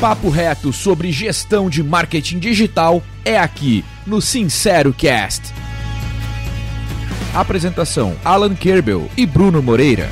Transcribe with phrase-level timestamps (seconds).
[0.00, 5.54] papo reto sobre gestão de marketing digital é aqui no Sincero Cast.
[7.34, 10.06] Apresentação: Alan Kerbel e Bruno Moreira.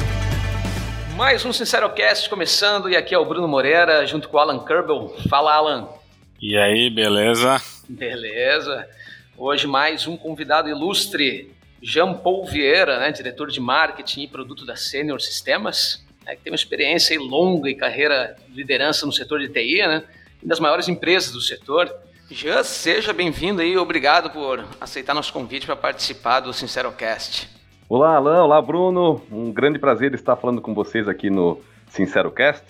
[1.18, 4.64] Mais um Sincero Cast começando e aqui é o Bruno Moreira junto com o Alan
[4.64, 5.14] Kerbel.
[5.28, 5.88] Fala, Alan.
[6.40, 7.60] E aí, beleza?
[7.86, 8.88] Beleza.
[9.36, 14.76] Hoje mais um convidado ilustre, Jean Paul Vieira, né, diretor de marketing e produto da
[14.76, 19.48] Senior Sistemas né, que tem uma experiência longa e carreira de liderança no setor de
[19.48, 20.02] TI, né,
[20.42, 21.92] e das maiores empresas do setor.
[22.30, 27.48] Jean, seja bem-vindo e obrigado por aceitar nosso convite para participar do SinceroCast.
[27.88, 29.20] Olá, Alan, olá, Bruno.
[29.30, 32.64] Um grande prazer estar falando com vocês aqui no SinceroCast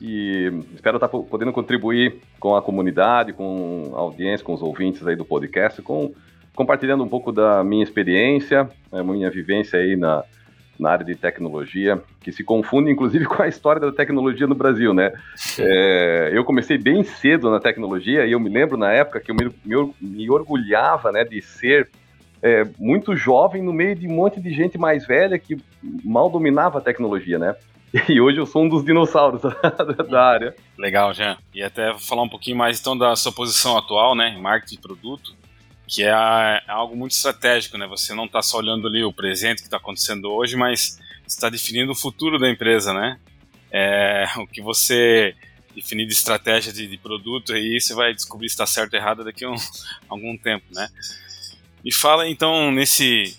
[0.00, 5.16] e espero estar podendo contribuir com a comunidade, com a audiência, com os ouvintes aí
[5.16, 6.12] do podcast, com
[6.54, 10.24] compartilhando um pouco da minha experiência, a minha vivência aí na,
[10.78, 14.94] na área de tecnologia, que se confunde inclusive com a história da tecnologia no Brasil,
[14.94, 15.12] né?
[15.58, 19.34] É, eu comecei bem cedo na tecnologia e eu me lembro na época que eu
[19.34, 21.88] me, me, me orgulhava né, de ser
[22.42, 25.56] é, muito jovem no meio de um monte de gente mais velha que
[26.04, 27.56] mal dominava a tecnologia, né?
[28.06, 29.40] E hoje eu sou um dos dinossauros
[30.10, 30.54] da área.
[30.76, 31.38] Legal, Jean.
[31.54, 34.36] E até falar um pouquinho mais então da sua posição atual, né?
[34.38, 35.34] Marketing de produto
[35.88, 37.86] que é, é, algo muito estratégico, né?
[37.86, 41.92] Você não está só olhando ali o presente que está acontecendo hoje, mas está definindo
[41.92, 43.18] o futuro da empresa, né?
[43.72, 45.34] É, o que você
[45.74, 49.24] definir de estratégia de, de produto aí você vai descobrir se está certo ou errado
[49.24, 49.56] daqui a um,
[50.08, 50.88] algum tempo, né?
[51.82, 53.36] Me fala então nesse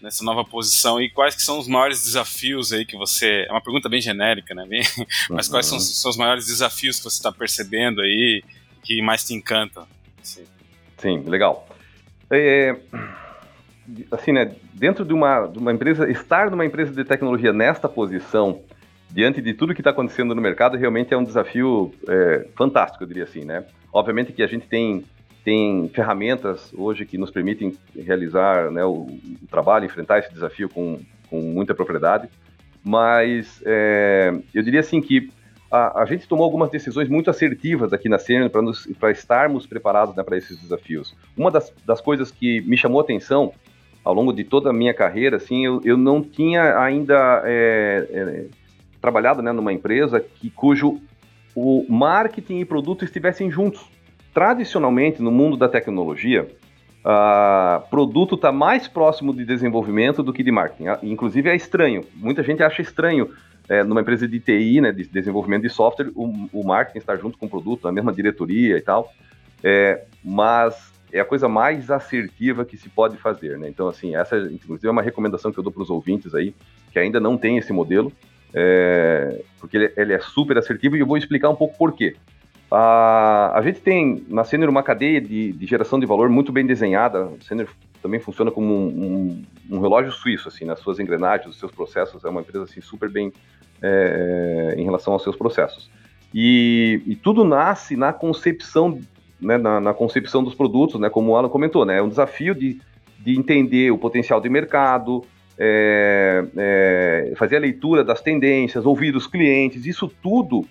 [0.00, 3.60] nessa nova posição e quais que são os maiores desafios aí que você é uma
[3.60, 4.64] pergunta bem genérica, né?
[4.66, 4.82] Bem,
[5.28, 8.42] mas quais são, são os maiores desafios que você está percebendo aí
[8.82, 9.86] que mais te encantam?
[10.22, 10.46] Sim,
[10.96, 11.69] Sim legal.
[12.30, 12.76] É,
[14.10, 18.60] assim, né, dentro de uma, de uma empresa, estar numa empresa de tecnologia nesta posição,
[19.10, 23.08] diante de tudo que está acontecendo no mercado, realmente é um desafio é, fantástico, eu
[23.08, 23.64] diria assim, né?
[23.92, 25.04] Obviamente que a gente tem,
[25.44, 29.08] tem ferramentas hoje que nos permitem realizar né, o,
[29.42, 32.28] o trabalho, enfrentar esse desafio com, com muita propriedade,
[32.84, 35.30] mas é, eu diria assim que
[35.70, 38.50] a, a, gente tomou algumas decisões muito assertivas aqui na cena
[38.98, 41.14] para estarmos preparados né, para esses desafios.
[41.36, 43.52] Uma das, das coisas que me chamou atenção
[44.04, 48.46] ao longo de toda a minha carreira, assim, eu, eu não tinha ainda é, é,
[49.00, 51.00] trabalhado né, numa empresa que, cujo
[51.54, 53.88] o marketing e produto estivessem juntos.
[54.34, 56.48] Tradicionalmente, no mundo da tecnologia,
[57.02, 60.84] Uh, produto está mais próximo de desenvolvimento do que de marketing.
[61.02, 62.04] Inclusive é estranho.
[62.14, 63.30] Muita gente acha estranho
[63.70, 67.38] é, numa empresa de TI, né, de desenvolvimento de software, o, o marketing está junto
[67.38, 69.12] com o produto, na mesma diretoria e tal,
[69.62, 73.68] é, mas é a coisa mais assertiva que se pode fazer, né?
[73.68, 76.52] Então, assim, essa, inclusive, é uma recomendação que eu dou para os ouvintes aí,
[76.90, 78.12] que ainda não tem esse modelo,
[78.52, 82.16] é, porque ele, ele, é super assertivo e eu vou explicar um pouco por quê.
[82.72, 86.66] A, a gente tem na Senior uma cadeia de, de geração de valor muito bem
[86.66, 87.24] desenhada.
[87.24, 87.68] A Senior
[88.02, 92.24] também funciona como um, um, um, relógio suíço, assim, nas suas engrenagens, os seus processos.
[92.24, 93.32] É uma empresa assim super bem
[93.82, 95.90] é, em relação aos seus processos.
[96.34, 99.00] E, e tudo nasce na concepção,
[99.40, 102.54] né, na, na, concepção dos produtos, né, como o Alan comentou, né, é um desafio
[102.54, 102.80] de,
[103.18, 105.24] de entender o potencial de mercado,
[105.58, 110.64] é, é, fazer a leitura das tendências, ouvir os clientes, isso tudo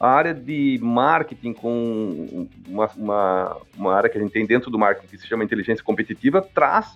[0.00, 4.78] a área de marketing com uma, uma, uma, área que a gente tem dentro do
[4.78, 6.94] marketing que se chama inteligência competitiva traz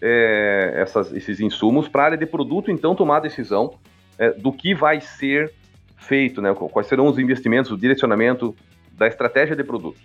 [0.00, 3.74] é, essas, esses insumos para a área de produto então tomar a decisão
[4.18, 5.52] é, do que vai ser
[5.96, 6.54] feito, né?
[6.54, 8.54] Quais serão os investimentos, o direcionamento
[8.92, 9.98] da estratégia de produto.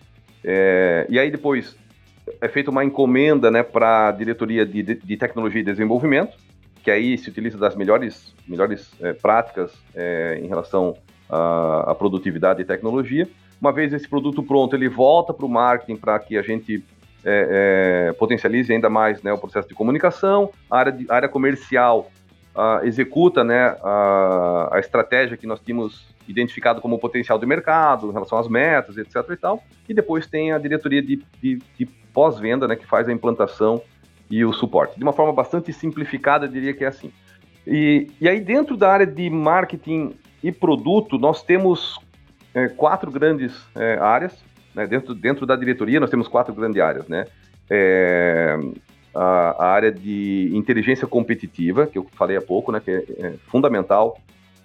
[0.43, 1.75] É, e aí depois
[2.39, 6.37] é feita uma encomenda, né, para a diretoria de, de, tecnologia e desenvolvimento,
[6.83, 10.95] que aí se utiliza das melhores, melhores é, práticas é, em relação
[11.29, 13.27] à, à, produtividade e tecnologia.
[13.61, 16.83] Uma vez esse produto pronto, ele volta para o marketing para que a gente
[17.23, 20.49] é, é, potencialize ainda mais né, o processo de comunicação.
[20.69, 22.09] A área, de, a área comercial
[22.83, 28.37] executa né, a, a estratégia que nós tínhamos identificado como potencial de mercado, em relação
[28.37, 29.15] às metas, etc.
[29.31, 29.63] e tal.
[29.87, 33.81] E depois tem a diretoria de, de, de pós-venda, né, que faz a implantação
[34.29, 34.97] e o suporte.
[34.97, 37.11] De uma forma bastante simplificada, eu diria que é assim.
[37.65, 40.13] E, e aí, dentro da área de marketing
[40.43, 41.99] e produto, nós temos
[42.53, 44.37] é, quatro grandes é, áreas.
[44.73, 47.07] Né, dentro, dentro da diretoria, nós temos quatro grandes áreas.
[47.07, 47.25] Né?
[47.69, 48.57] É,
[49.13, 53.33] a, a, área de inteligência competitiva, que eu falei há pouco, né, que é, é
[53.47, 54.19] fundamental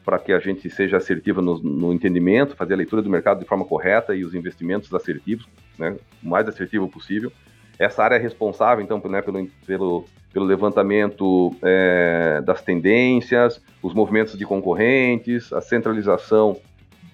[0.04, 3.46] para que a gente seja assertivo no, no, entendimento, fazer a leitura do mercado de
[3.46, 5.48] forma correta e os investimentos assertivos,
[5.78, 7.32] né, o mais assertivo possível.
[7.78, 14.38] Essa área é responsável, então, né, pelo, pelo, pelo levantamento é, das tendências, os movimentos
[14.38, 16.56] de concorrentes, a centralização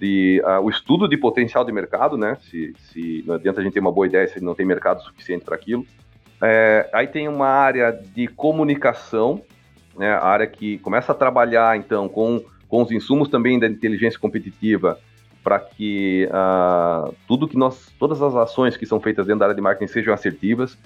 [0.01, 2.39] de o estudo de potencial de mercado, né?
[2.41, 5.45] Se, se não adianta a gente ter uma boa ideia se não tem mercado suficiente
[5.45, 5.85] para aquilo.
[6.43, 9.43] É, aí tem uma área de comunicação,
[9.99, 10.11] né?
[10.13, 14.99] A área que começa a trabalhar então com, com os insumos também da inteligência competitiva
[15.43, 19.55] para que uh, tudo que nós, todas as ações que são feitas dentro da área
[19.55, 20.77] de marketing sejam assertivas,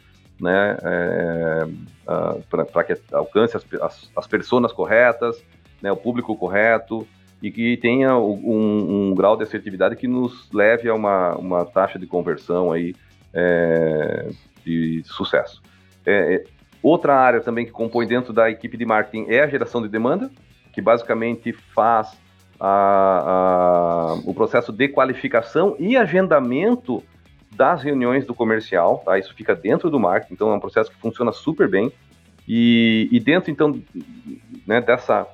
[0.41, 0.77] né?
[0.83, 1.65] É,
[2.09, 5.43] uh, para que alcance as, as, as pessoas corretas,
[5.83, 5.91] né?
[5.91, 7.07] O público correto
[7.43, 11.99] e que tenha um, um, grau de assertividade que nos leve a uma, uma taxa
[11.99, 12.95] de conversão aí
[13.35, 14.31] é,
[14.65, 15.61] de sucesso.
[16.07, 16.45] É, é,
[16.83, 20.31] outra área também que compõe dentro da equipe de marketing é a geração de demanda,
[20.73, 22.19] que basicamente faz
[22.67, 27.03] a, a, o processo de qualificação e agendamento
[27.55, 29.19] das reuniões do comercial, tá?
[29.19, 31.93] Isso fica dentro do marketing, então é um processo que funciona super bem.
[32.49, 33.79] E, e dentro, então,
[34.67, 35.27] né, dessa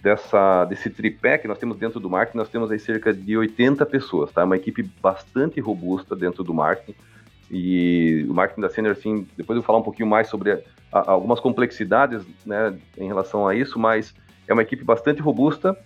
[0.00, 3.84] dessa, desse tripé que nós temos dentro do marketing, nós temos aí cerca de 80
[3.84, 4.44] pessoas, tá?
[4.44, 6.94] Uma equipe bastante robusta dentro do marketing.
[7.50, 10.60] E o marketing da Senior, assim, depois eu vou falar um pouquinho mais sobre a,
[10.92, 14.14] a, algumas complexidades né, em relação a isso, mas
[14.46, 15.76] é uma equipe bastante robusta.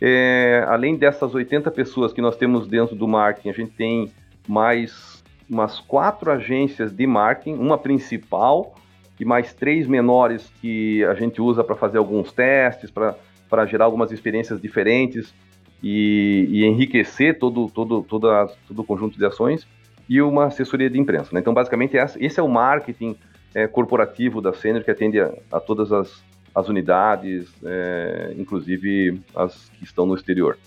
[0.00, 4.10] É, além dessas 80 pessoas que nós temos dentro do marketing, a gente tem
[4.48, 8.74] mais umas quatro agências de marketing, uma principal
[9.18, 14.12] e mais três menores que a gente usa para fazer alguns testes, para gerar algumas
[14.12, 15.34] experiências diferentes
[15.82, 19.66] e, e enriquecer todo, todo, toda, todo o conjunto de ações
[20.08, 21.30] e uma assessoria de imprensa.
[21.32, 21.40] Né?
[21.40, 23.16] Então, basicamente, esse é o marketing
[23.54, 26.22] é, corporativo da Senior que atende a, a todas as,
[26.54, 30.58] as unidades, é, inclusive as que estão no exterior.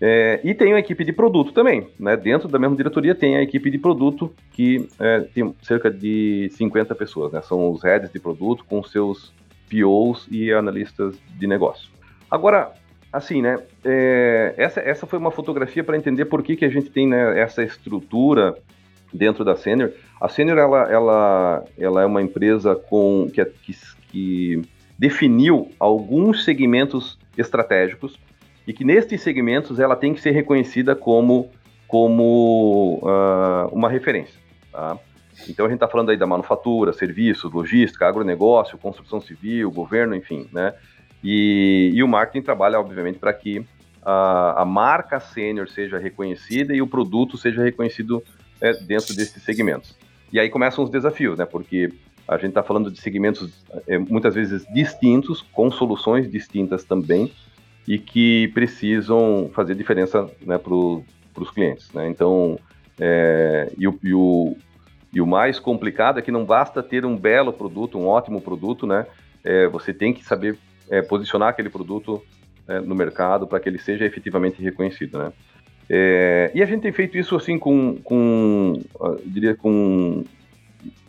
[0.00, 2.16] É, e tem a equipe de produto também, né?
[2.16, 6.94] Dentro da mesma diretoria tem a equipe de produto que é, tem cerca de 50
[6.94, 7.42] pessoas, né?
[7.42, 9.32] São os heads de produto com seus
[9.68, 11.90] POs e analistas de negócio.
[12.30, 12.72] Agora,
[13.12, 13.56] assim, né?
[13.84, 17.40] É, essa, essa foi uma fotografia para entender por que, que a gente tem né,
[17.40, 18.56] essa estrutura
[19.12, 19.90] dentro da Senior.
[20.20, 23.76] A Senior ela, ela, ela é uma empresa com que, que,
[24.12, 24.62] que
[24.98, 28.18] definiu alguns segmentos estratégicos
[28.66, 31.50] e que nestes segmentos ela tem que ser reconhecida como,
[31.86, 34.38] como uh, uma referência.
[34.72, 34.98] Tá?
[35.48, 40.48] Então a gente está falando aí da manufatura, serviços, logística, agronegócio, construção civil, governo, enfim,
[40.52, 40.74] né?
[41.22, 43.64] E, e o marketing trabalha, obviamente, para que
[44.02, 48.22] a, a marca sênior seja reconhecida e o produto seja reconhecido
[48.60, 49.96] é, dentro desses segmentos.
[50.32, 51.46] E aí começam os desafios, né?
[51.46, 51.92] Porque
[52.28, 57.32] a gente está falando de segmentos é, muitas vezes distintos, com soluções distintas também,
[57.86, 61.90] e que precisam fazer diferença né, para os clientes.
[61.94, 62.06] Né?
[62.06, 62.58] Então,
[63.00, 64.56] é, e, o, e, o,
[65.14, 68.86] e o mais complicado é que não basta ter um belo produto, um ótimo produto,
[68.86, 69.06] né?
[69.42, 70.58] É, você tem que saber
[70.90, 72.22] é, posicionar aquele produto
[72.84, 75.32] no mercado para que ele seja efetivamente reconhecido, né?
[76.54, 78.74] E a gente tem feito isso assim com, com
[79.24, 80.22] diria com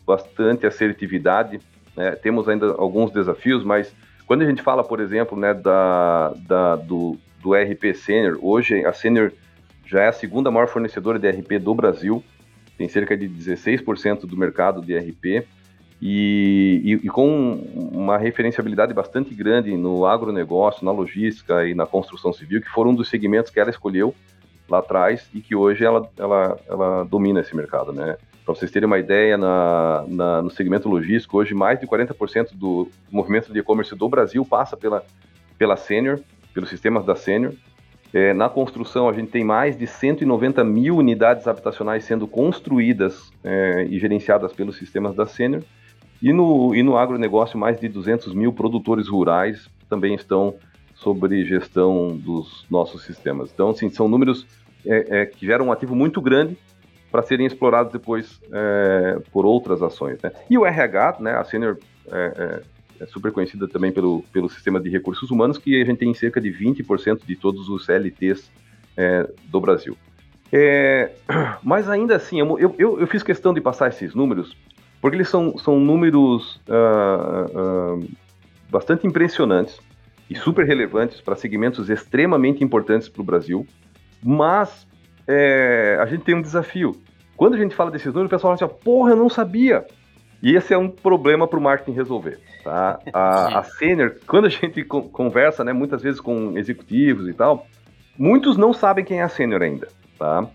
[0.09, 1.59] bastante assertividade.
[1.95, 2.11] Né?
[2.15, 3.93] Temos ainda alguns desafios, mas
[4.25, 8.91] quando a gente fala, por exemplo, né, da, da do, do RP Senior, hoje a
[8.91, 9.31] Senior
[9.85, 12.23] já é a segunda maior fornecedora de RP do Brasil,
[12.75, 15.45] tem cerca de 16% do mercado de RP.
[16.01, 22.31] E, e, e, com uma referenciabilidade bastante grande no agronegócio, na logística e na construção
[22.31, 24.15] civil, que foram um dos segmentos que ela escolheu
[24.69, 28.15] lá atrás e que hoje ela, ela, ela domina esse mercado, né?
[28.49, 32.89] Para vocês terem uma ideia, na, na, no segmento logístico, hoje mais de 40% do
[33.11, 35.05] movimento de e-commerce do Brasil passa pela,
[35.55, 36.19] pela Senior,
[36.51, 37.53] pelos sistemas da Senior.
[38.11, 43.85] É, na construção, a gente tem mais de 190 mil unidades habitacionais sendo construídas é,
[43.87, 45.61] e gerenciadas pelos sistemas da Senior.
[46.19, 50.55] E no, e no agronegócio, mais de 200 mil produtores rurais também estão
[50.95, 53.51] sobre gestão dos nossos sistemas.
[53.53, 54.47] Então, assim, são números
[54.83, 56.57] é, é, que geram um ativo muito grande
[57.11, 60.21] para serem explorados depois é, por outras ações.
[60.21, 60.31] Né?
[60.49, 61.77] E o RH, né, a Senior
[62.11, 62.61] é,
[62.97, 66.13] é, é, super conhecida também pelo, pelo sistema de recursos humanos, que a gente tem
[66.13, 68.51] cerca de 20% de todos os CLTs
[68.95, 69.97] é, do Brasil.
[71.63, 74.55] mas ainda assim, eu, eu, eu fiz questão de passar esses números
[75.01, 78.09] porque eles são, são números uh, uh,
[78.69, 79.79] bastante impressionantes
[80.29, 83.65] e super relevantes para segmentos extremamente importantes para o Brasil,
[84.21, 84.85] mas
[85.29, 86.95] é, a gente tem um desafio.
[87.37, 89.85] Quando a gente fala desses números, o pessoal fala assim, porra, eu não sabia.
[90.41, 92.39] E esse é um problema para o marketing resolver.
[92.63, 92.99] Tá?
[93.13, 97.67] A, a Senior, quando a gente conversa, né, muitas vezes com executivos e tal,
[98.17, 99.87] muitos não sabem quem é a Senior ainda.
[100.17, 100.49] Tá?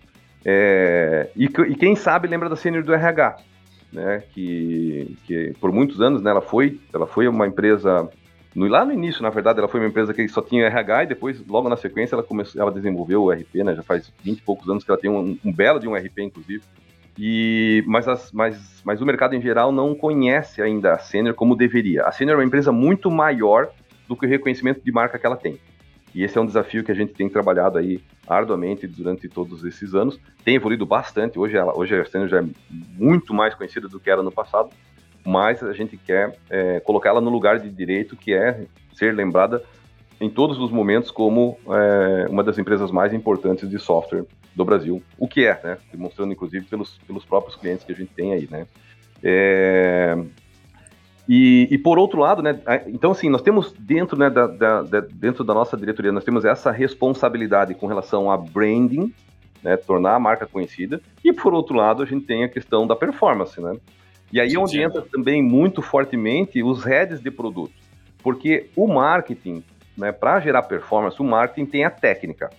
[0.45, 3.37] É, e, e, quem sabe lembra da Senior do RH
[3.95, 8.11] né, que, que por muitos anos né, ela, foi, ela foi uma empresa
[8.55, 11.07] No, lá no início, na verdade, ela foi uma empresa que só tinha RH e
[11.07, 13.75] depois, logo na sequência, ela começou, ela desenvolveu o RP, né?
[13.75, 16.21] Já faz 20 e poucos anos que ela tem um, um belo de um RP,
[16.21, 16.63] inclusive.
[17.19, 21.57] E, mas, as, mas, mas o mercado em geral não conhece ainda a Senior como
[21.57, 22.05] deveria.
[22.05, 23.71] A Senior é uma empresa muito maior
[24.09, 25.59] do que o reconhecimento de marca que ela tem.
[26.15, 29.95] E esse é um desafio que a gente tem trabalhado aí arduamente durante todos esses
[29.95, 30.19] anos.
[30.45, 31.39] Tem evoluído bastante.
[31.39, 32.45] Hoje, ela, hoje a Senior já é
[32.97, 34.71] muito mais conhecida do que era no passado,
[35.25, 39.63] mas a gente quer é, colocar ela no lugar de direito, que é ser lembrada
[40.21, 45.03] em todos os momentos como é, uma das empresas mais importantes de software do Brasil,
[45.19, 45.79] o que é, né?
[45.91, 48.67] Demonstrando inclusive pelos, pelos próprios clientes que a gente tem aí, né?
[49.23, 50.17] É,
[51.29, 55.01] e, e, por outro lado, né, então assim, nós temos dentro, né, da, da, da,
[55.01, 59.13] dentro da nossa diretoria, nós temos essa responsabilidade com relação a branding,
[59.63, 62.95] né, tornar a marca conhecida, e por outro lado a gente tem a questão da
[62.95, 63.75] performance, né?
[64.33, 67.75] E aí é onde entra também muito fortemente os heads de produto,
[68.23, 69.63] porque o marketing,
[69.97, 72.51] né, para gerar performance, o marketing tem a técnica,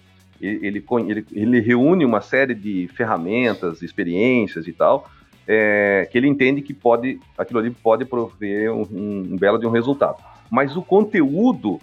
[0.42, 5.10] ele, ele, ele reúne uma série de ferramentas, experiências e tal,
[5.48, 9.70] é, que ele entende que pode, aquilo ali pode prover um, um, belo de um
[9.72, 10.18] resultado.
[10.50, 11.80] Mas o conteúdo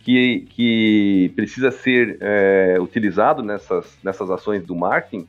[0.00, 5.26] que, que precisa ser é, utilizado nessas, nessas ações do marketing,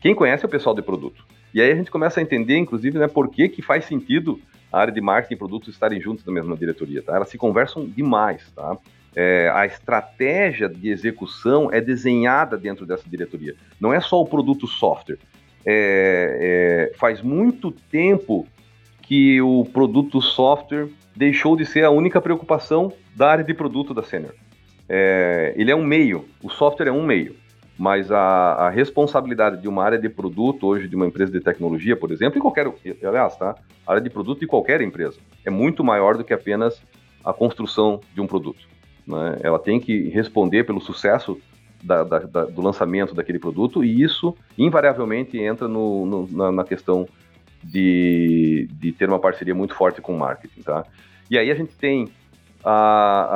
[0.00, 1.24] quem conhece é o pessoal de produto.
[1.52, 4.40] E aí a gente começa a entender, inclusive, né, por que, que faz sentido
[4.72, 7.16] a área de marketing e produtos estarem juntos na mesma diretoria, tá?
[7.16, 8.76] Elas se conversam demais, tá?
[9.16, 13.54] É, a estratégia de execução é desenhada dentro dessa diretoria.
[13.80, 15.18] Não é só o produto software
[15.70, 18.46] é, é, faz muito tempo
[19.02, 24.02] que o produto software deixou de ser a única preocupação da área de produto da
[24.02, 24.34] Senior.
[24.88, 27.36] É, ele é um meio, o software é um meio,
[27.78, 31.96] mas a, a, responsabilidade de uma área de produto hoje, de uma empresa de tecnologia,
[31.96, 32.66] por exemplo, e qualquer,
[33.04, 33.54] aliás, tá?
[33.86, 36.82] Área de produto de qualquer empresa é muito maior do que apenas
[37.24, 38.66] a construção de um produto.
[39.06, 39.38] Né?
[39.42, 41.40] Ela tem que responder pelo sucesso
[41.82, 46.64] da, da, da, do lançamento daquele produto, e isso invariavelmente entra no, no, na, na,
[46.64, 47.06] questão
[47.62, 50.62] de, de ter uma parceria muito forte com o marketing.
[50.62, 50.84] Tá?
[51.30, 52.08] E aí a gente tem
[52.64, 53.28] a,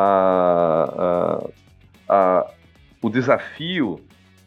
[2.08, 2.50] a, a,
[3.00, 4.00] o desafio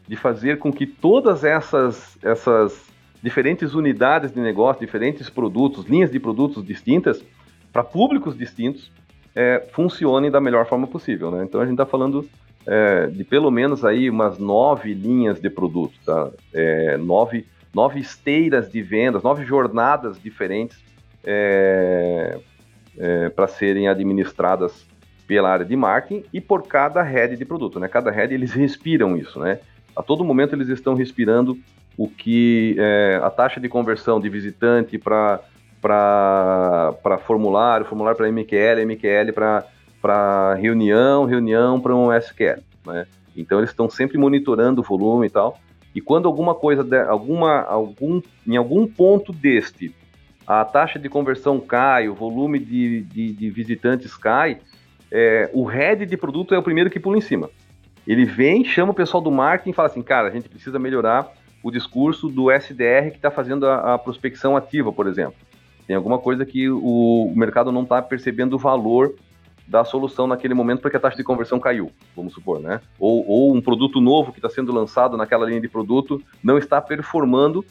[0.08, 2.86] de fazer com que todas essas, essas
[3.22, 7.24] diferentes unidades de negócio, diferentes produtos, linhas de produtos distintas,
[7.72, 8.90] para públicos distintos,
[9.34, 11.30] é, funcionem da melhor forma possível.
[11.30, 11.44] Né?
[11.44, 12.26] Então a gente está falando
[12.66, 16.30] é, de pelo menos aí umas nove linhas de produto, tá?
[16.52, 20.82] É, nove, nove esteiras de vendas, nove jornadas diferentes
[21.22, 22.38] é,
[22.98, 24.86] é para serem administradas
[25.28, 27.88] pela área de marketing e por cada head de produto, né?
[27.88, 29.60] Cada head eles respiram isso, né?
[29.96, 31.58] A todo momento eles estão respirando
[31.96, 35.40] o que é, a taxa de conversão de visitante para
[35.80, 39.32] para formulário, formulário para MQL, MQL
[40.02, 43.06] para reunião, reunião para um SQL, né?
[43.36, 45.58] Então eles estão sempre monitorando o volume e tal.
[45.94, 49.94] E quando alguma coisa, de, alguma, algum, em algum ponto deste,
[50.46, 54.58] a taxa de conversão cai, o volume de, de, de visitantes cai,
[55.10, 57.48] é, o head de produto é o primeiro que pula em cima.
[58.06, 61.32] Ele vem, chama o pessoal do marketing e fala assim, cara, a gente precisa melhorar
[61.62, 65.34] o discurso do SDR que está fazendo a, a, prospecção ativa, por exemplo.
[65.86, 66.78] Tem alguma coisa que o,
[67.32, 69.14] o mercado não está percebendo o valor
[69.66, 72.80] da solução naquele momento porque a taxa de conversão caiu, vamos supor, né?
[73.00, 76.80] Ou, ou um produto novo que está sendo lançado naquela linha de produto não está
[76.80, 77.64] performando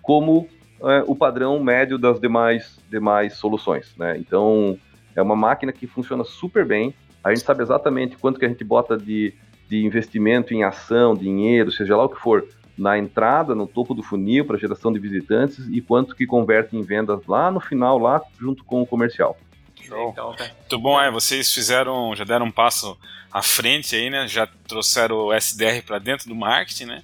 [0.00, 0.48] como
[0.82, 4.16] é, o padrão médio das demais, demais soluções, né?
[4.16, 4.78] Então,
[5.14, 8.64] é uma máquina que funciona super bem, a gente sabe exatamente quanto que a gente
[8.64, 9.34] bota de,
[9.72, 14.02] de investimento em ação, dinheiro, seja lá o que for, na entrada, no topo do
[14.02, 18.20] funil para geração de visitantes e quanto que converte em vendas lá no final, lá
[18.38, 19.34] junto com o comercial.
[19.82, 20.10] Show.
[20.10, 20.44] Então, tá.
[20.44, 21.10] Muito bom, é.
[21.10, 22.98] Vocês fizeram, já deram um passo
[23.32, 24.28] à frente aí, né?
[24.28, 27.02] Já trouxeram o SDR para dentro do marketing, né?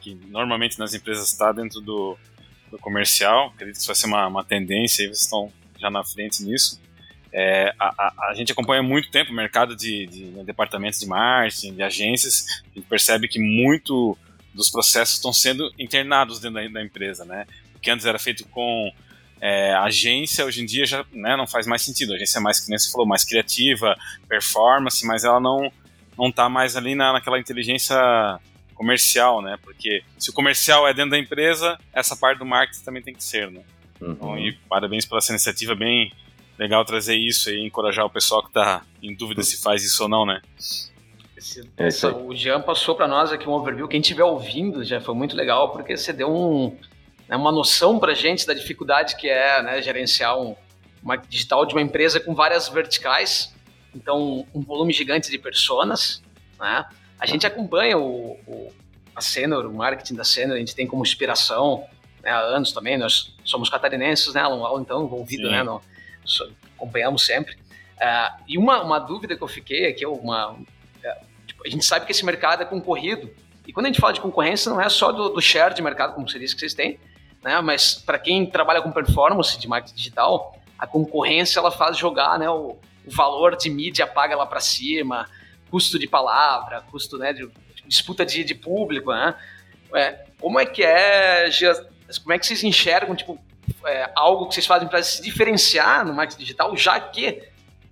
[0.00, 2.18] Que normalmente nas empresas está dentro do,
[2.68, 3.52] do comercial.
[3.54, 6.80] Acredito que isso vai ser uma, uma tendência aí, vocês estão já na frente nisso.
[7.32, 11.06] É, a, a, a, gente acompanha muito tempo o mercado de, de, de, departamentos de
[11.06, 14.16] marketing, de agências, a gente percebe que muito
[14.54, 17.46] dos processos estão sendo internados dentro da, da empresa, né?
[17.76, 18.90] O que antes era feito com
[19.40, 22.12] é, agência hoje em dia já né, não faz mais sentido.
[22.12, 23.96] A agência é mais, nem você falou, mais criativa,
[24.28, 25.70] performance, mas ela não
[26.16, 27.96] não está mais ali na, naquela inteligência
[28.74, 29.56] comercial, né?
[29.62, 33.22] Porque se o comercial é dentro da empresa, essa parte do marketing também tem que
[33.22, 33.60] ser, né?
[34.00, 34.12] Uhum.
[34.12, 36.12] Então, e parabéns pela essa iniciativa, bem
[36.58, 40.08] legal trazer isso e encorajar o pessoal que está em dúvida se faz isso ou
[40.08, 40.42] não, né?
[41.36, 43.86] Esse, é essa, o Jean passou para nós aqui um overview.
[43.86, 46.76] Quem estiver ouvindo já foi muito legal, porque você deu um,
[47.28, 50.56] né, uma noção para a gente da dificuldade que é né, gerenciar um
[51.00, 53.54] marketing digital de uma empresa com várias verticais.
[53.94, 56.20] então um volume gigante de personas,
[56.58, 56.84] né?
[57.20, 58.72] A gente acompanha o, o
[59.14, 61.84] a Senor, o marketing da Senor, a gente tem como inspiração
[62.22, 65.82] né, há anos também, nós somos catarinenses, né, Alan, então envolvido, né, no,
[66.76, 67.54] acompanhamos sempre.
[67.54, 70.66] Uh, e uma, uma dúvida que eu fiquei é que uma, uh,
[71.46, 73.30] tipo, a gente sabe que esse mercado é concorrido,
[73.66, 76.14] e quando a gente fala de concorrência, não é só do, do share de mercado,
[76.14, 76.98] como você disse que vocês têm,
[77.42, 82.38] né, mas para quem trabalha com performance de marketing digital, a concorrência ela faz jogar
[82.38, 85.28] né, o, o valor de mídia paga lá para cima,
[85.70, 87.50] custo de palavra, custo né, de
[87.88, 89.34] disputa de, de público, né?
[89.94, 91.48] É, como é que é,
[92.22, 93.40] como é que vocês enxergam, tipo,
[93.84, 97.42] é, algo que vocês fazem para se diferenciar no marketing digital, já que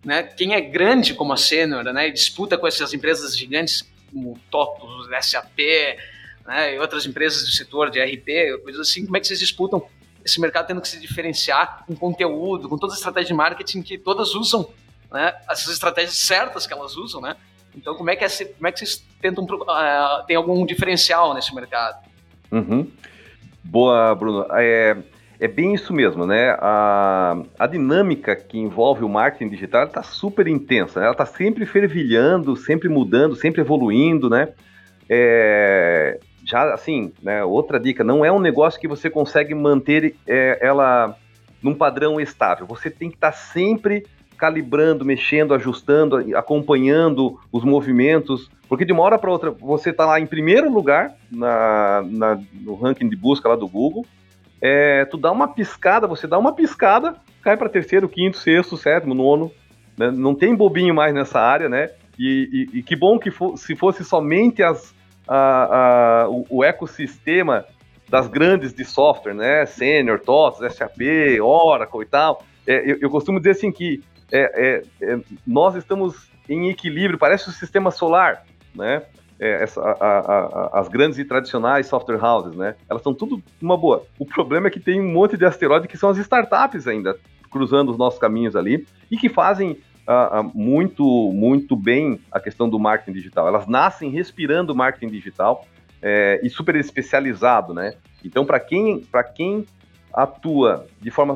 [0.05, 5.09] né, quem é grande como a Senior, né, disputa com essas empresas gigantes como TOTOS,
[5.27, 5.59] SAP,
[6.47, 9.87] né, e outras empresas do setor de RP, coisas assim, como é que vocês disputam
[10.25, 13.99] esse mercado tendo que se diferenciar com conteúdo, com toda a estratégia de marketing que
[13.99, 14.69] todas usam,
[15.11, 17.37] né, essas estratégias certas que elas usam, né,
[17.77, 19.45] então, como é que, é, como é que vocês tentam.
[19.45, 22.03] Uh, tem algum diferencial nesse mercado?
[22.51, 22.91] Uhum.
[23.63, 24.47] Boa, Bruno.
[24.53, 24.97] É,
[25.39, 26.57] é bem isso mesmo, né?
[26.59, 31.01] A, a dinâmica que envolve o marketing digital está super intensa.
[31.01, 31.07] Né?
[31.07, 34.49] Ela está sempre fervilhando, sempre mudando, sempre evoluindo, né?
[35.09, 40.59] É, já assim, né, outra dica, não é um negócio que você consegue manter é,
[40.61, 41.17] ela
[41.63, 42.67] num padrão estável.
[42.67, 49.03] Você tem que estar tá sempre calibrando, mexendo, ajustando, acompanhando os movimentos, porque de uma
[49.03, 53.49] hora para outra você está lá em primeiro lugar na, na, no ranking de busca
[53.49, 54.05] lá do Google,
[54.61, 59.15] é, tu dá uma piscada, você dá uma piscada, cai para terceiro, quinto, sexto, sétimo,
[59.15, 59.53] nono,
[59.97, 60.11] né?
[60.11, 61.91] não tem bobinho mais nessa área, né?
[62.19, 64.95] E, e, e que bom que se fosse somente as,
[65.29, 67.67] a, a, o, o, ecossistema
[68.09, 69.67] das grandes de software, né?
[69.67, 71.01] Senior, TOTS, SAP,
[71.43, 72.43] Oracle e tal.
[72.67, 77.49] É, eu, eu costumo dizer assim que é, é, é, nós estamos em equilíbrio, parece
[77.49, 78.45] o sistema solar,
[78.75, 79.03] né?
[79.39, 82.75] É, essa, a, a, a, as grandes e tradicionais software houses, né?
[82.89, 84.05] Elas são tudo uma boa.
[84.19, 87.19] O problema é que tem um monte de asteroide que são as startups ainda
[87.51, 89.79] cruzando os nossos caminhos ali e que fazem
[90.55, 93.49] muito, muito bem a questão do marketing digital.
[93.49, 95.67] Elas nascem respirando marketing digital
[96.01, 97.95] é, e super especializado, né?
[98.25, 99.67] Então, para quem, quem
[100.13, 101.35] atua de forma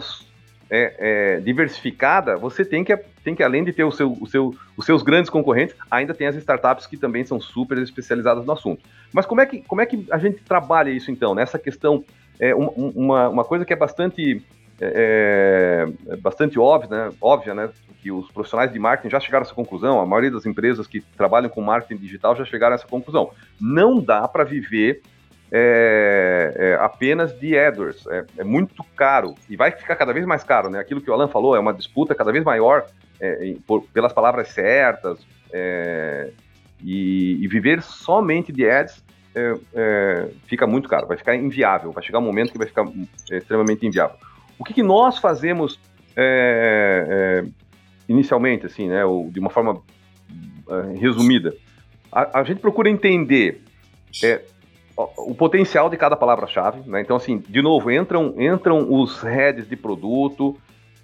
[0.70, 4.54] é, é, diversificada, você tem que, tem que, além de ter o seu, o seu,
[4.76, 8.82] os seus grandes concorrentes, ainda tem as startups que também são super especializadas no assunto.
[9.12, 11.34] Mas como é que, como é que a gente trabalha isso então?
[11.34, 12.04] Nessa questão,
[12.38, 14.42] é, uma, uma coisa que é bastante,
[14.80, 17.68] é, é, bastante óbvia, né, óbvia, né?
[18.00, 21.02] Que os profissionais de marketing já chegaram a essa conclusão, a maioria das empresas que
[21.18, 23.30] trabalham com marketing digital já chegaram a essa conclusão.
[23.60, 25.02] Não dá para viver
[25.52, 28.06] é, é, apenas de AdWords.
[28.06, 30.70] É, é, muito caro e vai ficar cada vez mais caro.
[30.70, 30.78] Né?
[30.78, 32.86] Aquilo que o Alan falou é uma disputa cada vez maior
[33.20, 35.18] é, por, pelas palavras certas
[35.52, 36.30] é,
[36.82, 42.18] e, e, viver somente de ads é, fica muito caro, vai ficar inviável, vai chegar
[42.18, 42.84] um momento que vai ficar
[43.30, 44.16] extremamente inviável.
[44.58, 45.78] O que, que nós fazemos
[48.08, 49.80] inicialmente, assim, né, de uma forma
[50.98, 51.54] resumida?
[52.10, 53.62] A, a gente procura entender
[55.16, 57.00] o potencial de cada palavra-chave, né?
[57.00, 60.56] Então, assim, de novo, entram, entram os heads de produto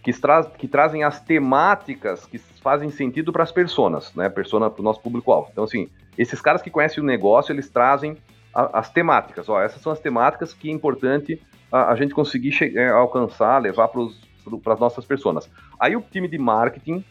[0.03, 4.29] que, tra que trazem as temáticas que fazem sentido para as pessoas, né?
[4.29, 5.49] Persona para o nosso público-alvo.
[5.53, 8.17] Então, assim, esses caras que conhecem o negócio, eles trazem
[8.55, 9.49] a, as temáticas.
[9.49, 13.89] Ó, essas são as temáticas que é importante a, a gente conseguir é, alcançar, levar
[13.89, 15.51] para as nossas pessoas.
[15.79, 17.05] Aí o time de marketing,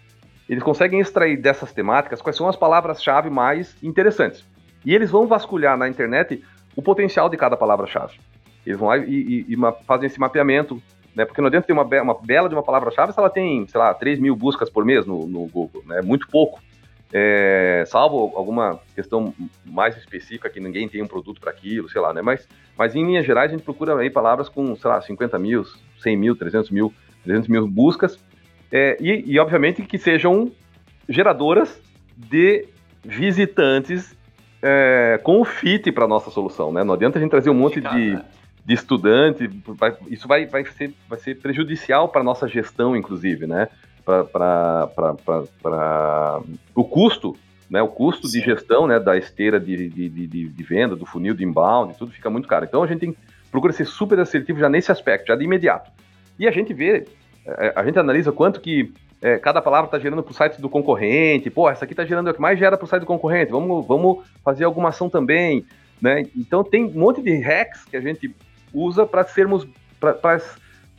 [0.49, 4.43] eles conseguem extrair dessas temáticas quais são as palavras-chave mais interessantes.
[4.85, 6.43] E eles vão vasculhar na internet
[6.75, 8.19] o potencial de cada palavra-chave.
[8.65, 10.81] Eles vão lá e, e, e, fazem esse mapeamento,
[11.15, 11.25] né?
[11.25, 13.79] Porque não adianta ter uma, be uma bela de uma palavra-chave se ela tem, sei
[13.79, 16.01] lá, 3 mil buscas por mês no, no Google, né?
[16.01, 16.59] Muito pouco.
[17.13, 19.33] É, salvo alguma questão
[19.63, 22.21] mais específica que ninguém tem um produto para aquilo, sei lá, né?
[22.21, 25.63] Mas, mas em linhas gerais a gente procura aí palavras com, sei lá, 50 mil,
[25.99, 28.19] 100 mil, 300 mil, 300 mil buscas
[28.71, 30.51] é, e, e, obviamente, que sejam
[31.07, 31.79] geradoras
[32.17, 32.67] de
[33.03, 34.14] visitantes
[34.67, 36.83] é, com o fit para nossa solução, né?
[36.83, 38.19] Não adianta a gente trazer um monte de,
[38.65, 43.67] de estudante, vai, isso vai, vai, ser, vai ser prejudicial para nossa gestão, inclusive, né?
[44.03, 44.89] Para
[46.73, 47.37] o custo,
[47.69, 47.79] né?
[47.79, 48.39] O custo Sim.
[48.39, 48.99] de gestão, né?
[48.99, 52.65] Da esteira de, de, de, de, venda, do funil de inbound, tudo fica muito caro.
[52.65, 53.15] Então a gente tem,
[53.51, 55.91] procura ser super assertivo já nesse aspecto, já de imediato.
[56.39, 57.05] E a gente vê,
[57.45, 60.69] é, a gente analisa quanto que é, cada palavra está gerando para o site do
[60.69, 63.51] concorrente, pô, essa aqui está gerando o que mais gera para o site do concorrente,
[63.51, 65.65] vamos, vamos fazer alguma ação também,
[66.01, 66.25] né?
[66.35, 68.35] Então tem um monte de hacks que a gente
[68.73, 69.67] usa para sermos,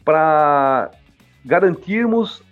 [0.04, 0.90] para
[1.44, 2.42] garantirmos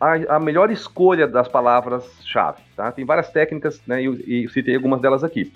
[0.00, 2.60] a, a melhor escolha das palavras-chave.
[2.76, 2.90] Tá?
[2.90, 5.52] Tem várias técnicas, né, e, e citei algumas delas aqui.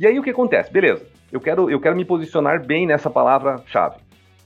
[0.00, 0.72] E aí o que acontece?
[0.72, 3.96] Beleza, eu quero, eu quero me posicionar bem nessa palavra-chave.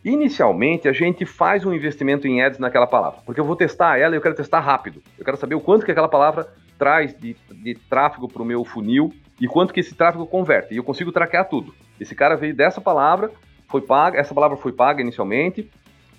[0.04, 4.14] Inicialmente, a gente faz um investimento em ads naquela palavra, porque eu vou testar ela
[4.14, 5.02] e eu quero testar rápido.
[5.18, 6.46] Eu quero saber o quanto que aquela palavra
[6.78, 10.74] traz de, de tráfego para o meu funil e quanto que esse tráfego converte.
[10.74, 11.74] E eu consigo traquear tudo.
[11.98, 13.30] Esse cara veio dessa palavra,
[13.66, 15.70] foi paga, essa palavra foi paga inicialmente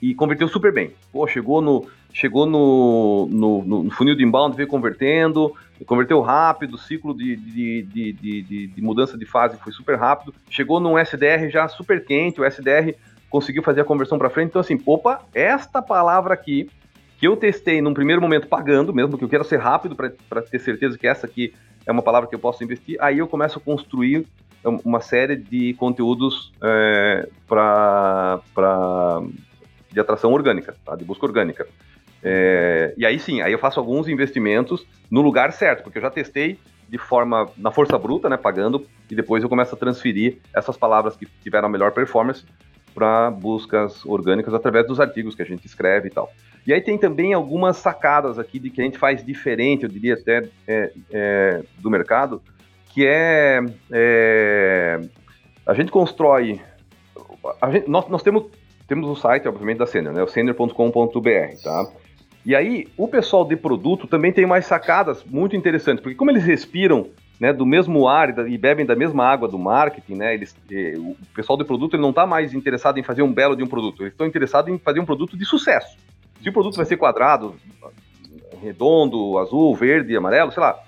[0.01, 0.91] e converteu super bem.
[1.11, 5.53] Pô, chegou no, chegou no, no, no funil de inbound, veio convertendo,
[5.85, 10.79] converteu rápido, o ciclo de, de, de, de, mudança de fase foi super rápido, chegou
[10.79, 12.95] num SDR já super quente, o SDR
[13.35, 14.47] conseguiu fazer a conversão para frente.
[14.47, 16.69] Então, assim, opa, esta palavra aqui,
[17.19, 20.57] que eu testei num primeiro momento pagando, mesmo que eu quero ser rápido para ter
[20.57, 21.53] certeza que essa aqui
[21.85, 24.25] é uma palavra que eu posso investir, aí eu começo a construir
[24.63, 28.41] uma série de conteúdos é, para
[29.91, 30.95] de atração orgânica, tá?
[30.95, 31.67] de busca orgânica.
[32.23, 36.09] É, e aí sim, aí eu faço alguns investimentos no lugar certo, porque eu já
[36.09, 40.77] testei de forma na força bruta, né, pagando, e depois eu começo a transferir essas
[40.77, 42.45] palavras que tiveram a melhor performance
[42.95, 46.31] para buscas orgânicas através dos artigos que a gente escreve e tal.
[46.65, 50.15] E aí tem também algumas sacadas aqui de que a gente faz diferente, eu diria
[50.15, 52.41] até é, é, do mercado,
[52.93, 53.59] que é,
[53.91, 55.01] é
[55.67, 56.61] a gente constrói,
[57.61, 58.45] a gente, nós, nós temos
[58.87, 61.91] temos o site, obviamente, da Senior, né, o senior.com.br, tá?
[62.45, 66.43] E aí, o pessoal de produto também tem mais sacadas muito interessantes, porque como eles
[66.43, 70.55] respiram né, do mesmo ar e bebem da mesma água do marketing, né, eles,
[70.97, 73.67] o pessoal do produto ele não está mais interessado em fazer um belo de um
[73.67, 75.97] produto, eles estão interessados em fazer um produto de sucesso.
[76.41, 77.55] Se o produto vai ser quadrado,
[78.61, 80.79] redondo, azul, verde, amarelo, sei lá,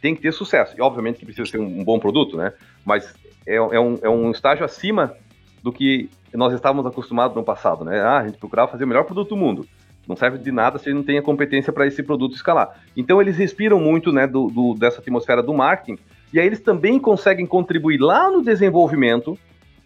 [0.00, 0.74] tem que ter sucesso.
[0.76, 2.52] E obviamente que precisa ser um, um bom produto, né?
[2.84, 3.14] Mas
[3.46, 5.14] é, é, um, é um estágio acima
[5.62, 8.00] do que nós estávamos acostumados no passado, né?
[8.00, 9.66] Ah, a gente procurava fazer o melhor produto do mundo.
[10.06, 12.80] Não serve de nada se ele não tem a competência para esse produto escalar.
[12.96, 15.98] Então eles respiram muito né, do, do, dessa atmosfera do marketing,
[16.32, 19.38] e aí eles também conseguem contribuir lá no desenvolvimento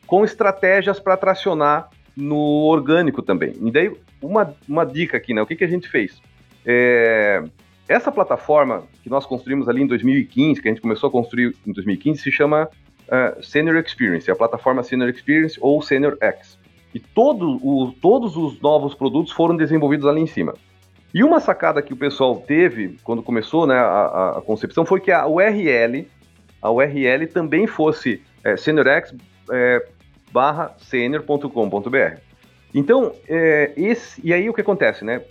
[0.07, 3.55] com estratégias para tracionar no orgânico também.
[3.61, 5.41] E daí, uma, uma dica aqui, né?
[5.41, 6.21] O que, que a gente fez?
[6.67, 7.45] É,
[7.89, 11.73] essa plataforma que nós construímos ali em 2015, que a gente começou a construir em
[11.73, 12.69] 2015, se chama
[13.09, 16.58] uh, Senior Experience, é a plataforma Senior Experience ou Senior X.
[16.95, 20.55] E todo o, todos os novos produtos foram desenvolvidos ali em cima.
[21.13, 25.11] E uma sacada que o pessoal teve quando começou né, a, a concepção foi que
[25.11, 26.07] a URL,
[26.61, 29.15] a URL também fosse é, seniorx
[29.51, 29.87] é,
[30.33, 32.21] barra senior.com.br.
[32.75, 35.23] Então, é, esse, e aí o que acontece, né?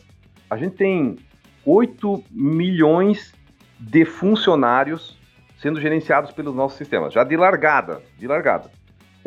[0.49, 1.17] A gente tem
[1.65, 3.33] 8 milhões
[3.79, 5.17] de funcionários
[5.59, 8.71] sendo gerenciados pelos nossos sistemas, já de largada, de largada.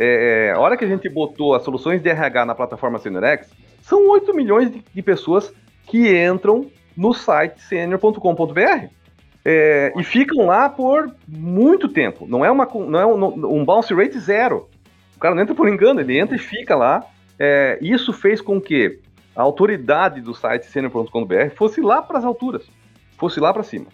[0.03, 3.51] É, é, a hora que a gente botou as soluções de RH na plataforma SeniorX,
[3.83, 5.53] são 8 milhões de, de pessoas
[5.87, 8.87] que entram no site senior.com.br.
[9.45, 12.27] É, e ficam lá por muito tempo.
[12.27, 14.71] Não é, uma, não é um, um, bounce rate zero.
[15.17, 17.05] O cara não entra por engano, ele entra e fica lá.
[17.39, 19.01] É, isso fez com que
[19.37, 22.67] a autoridade do site senior.com.br fosse lá para as alturas,
[23.19, 23.87] fosse lá para cima.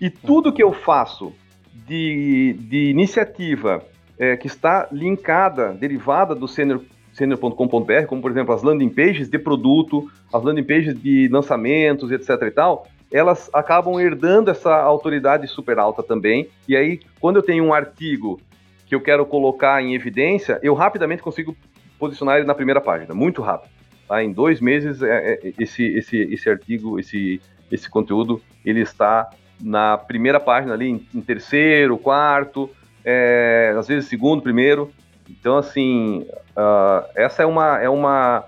[0.00, 1.32] E tudo que eu faço
[1.72, 3.84] de, de iniciativa
[4.18, 9.38] é, que está linkada, derivada do senior senior.com.br, como por exemplo as landing pages de
[9.38, 15.78] produto, as landing pages de lançamentos, etc e tal, elas acabam herdando essa autoridade super
[15.78, 16.48] alta também.
[16.68, 18.40] E aí, quando eu tenho um artigo
[18.86, 21.56] que eu quero colocar em evidência, eu rapidamente consigo
[21.98, 23.70] posicionar ele na primeira página, muito rápido.
[24.06, 24.22] Tá?
[24.22, 29.28] Em dois meses, é, é, esse, esse, esse artigo, esse, esse conteúdo, ele está
[29.60, 32.70] na primeira página ali, em terceiro, quarto,
[33.04, 34.90] é, às vezes segundo, primeiro.
[35.28, 38.44] Então, assim, uh, essa é uma, é, uma,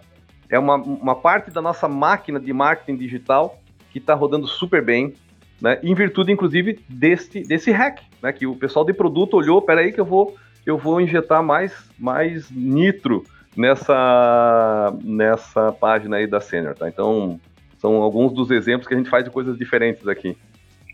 [0.49, 3.59] é uma, uma parte da nossa máquina de marketing digital
[3.91, 5.15] que está rodando super bem,
[5.61, 9.93] né, em virtude, inclusive, desse, desse hack, né, que o pessoal de produto olhou, peraí
[9.93, 13.25] que eu vou, eu vou injetar mais, mais nitro
[13.57, 16.89] nessa, nessa página aí da Senior, tá?
[16.89, 17.39] Então,
[17.79, 20.37] são alguns dos exemplos que a gente faz de coisas diferentes aqui.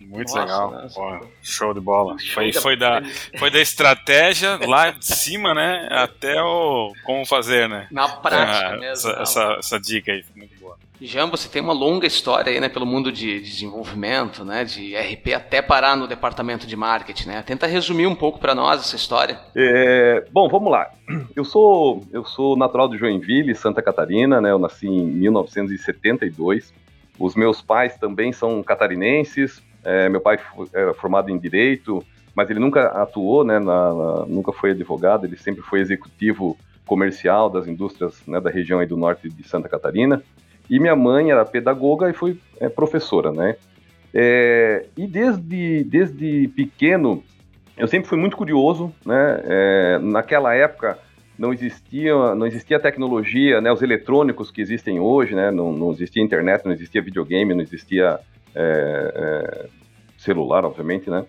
[0.09, 0.89] Muito Nossa, legal.
[0.95, 2.17] Pô, show de bola.
[2.33, 3.03] Foi, foi, da,
[3.39, 5.89] foi da estratégia lá de cima, né?
[5.91, 7.89] Até o como fazer, né?
[7.91, 9.11] Na prática ah, mesmo.
[9.11, 10.77] Essa, essa, essa, dica aí, muito boa.
[11.01, 12.69] Jambo, você tem uma longa história aí, né?
[12.69, 14.65] Pelo mundo de desenvolvimento, né?
[14.65, 17.43] De RP até parar no departamento de marketing, né?
[17.43, 19.41] Tenta resumir um pouco para nós essa história.
[19.57, 20.89] É, bom, vamos lá.
[21.35, 24.53] Eu sou, eu sou natural de Joinville, Santa Catarina, né?
[24.53, 26.73] Eu nasci em 1972.
[27.19, 30.37] Os meus pais também são catarinenses, é, meu pai
[30.75, 35.37] era formado em direito, mas ele nunca atuou, né, na, na, nunca foi advogado, ele
[35.37, 40.21] sempre foi executivo comercial das indústrias né, da região aí do norte de Santa Catarina.
[40.69, 43.55] e minha mãe era pedagoga e foi é, professora, né?
[44.13, 47.23] É, e desde, desde pequeno,
[47.77, 49.41] eu sempre fui muito curioso, né?
[49.45, 50.99] É, naquela época
[51.39, 53.71] não existia, não existia tecnologia, né?
[53.71, 55.51] Os eletrônicos que existem hoje, né?
[55.51, 58.19] Não, não existia internet, não existia videogame, não existia
[58.57, 59.69] é, é,
[60.19, 61.25] celular, obviamente, né?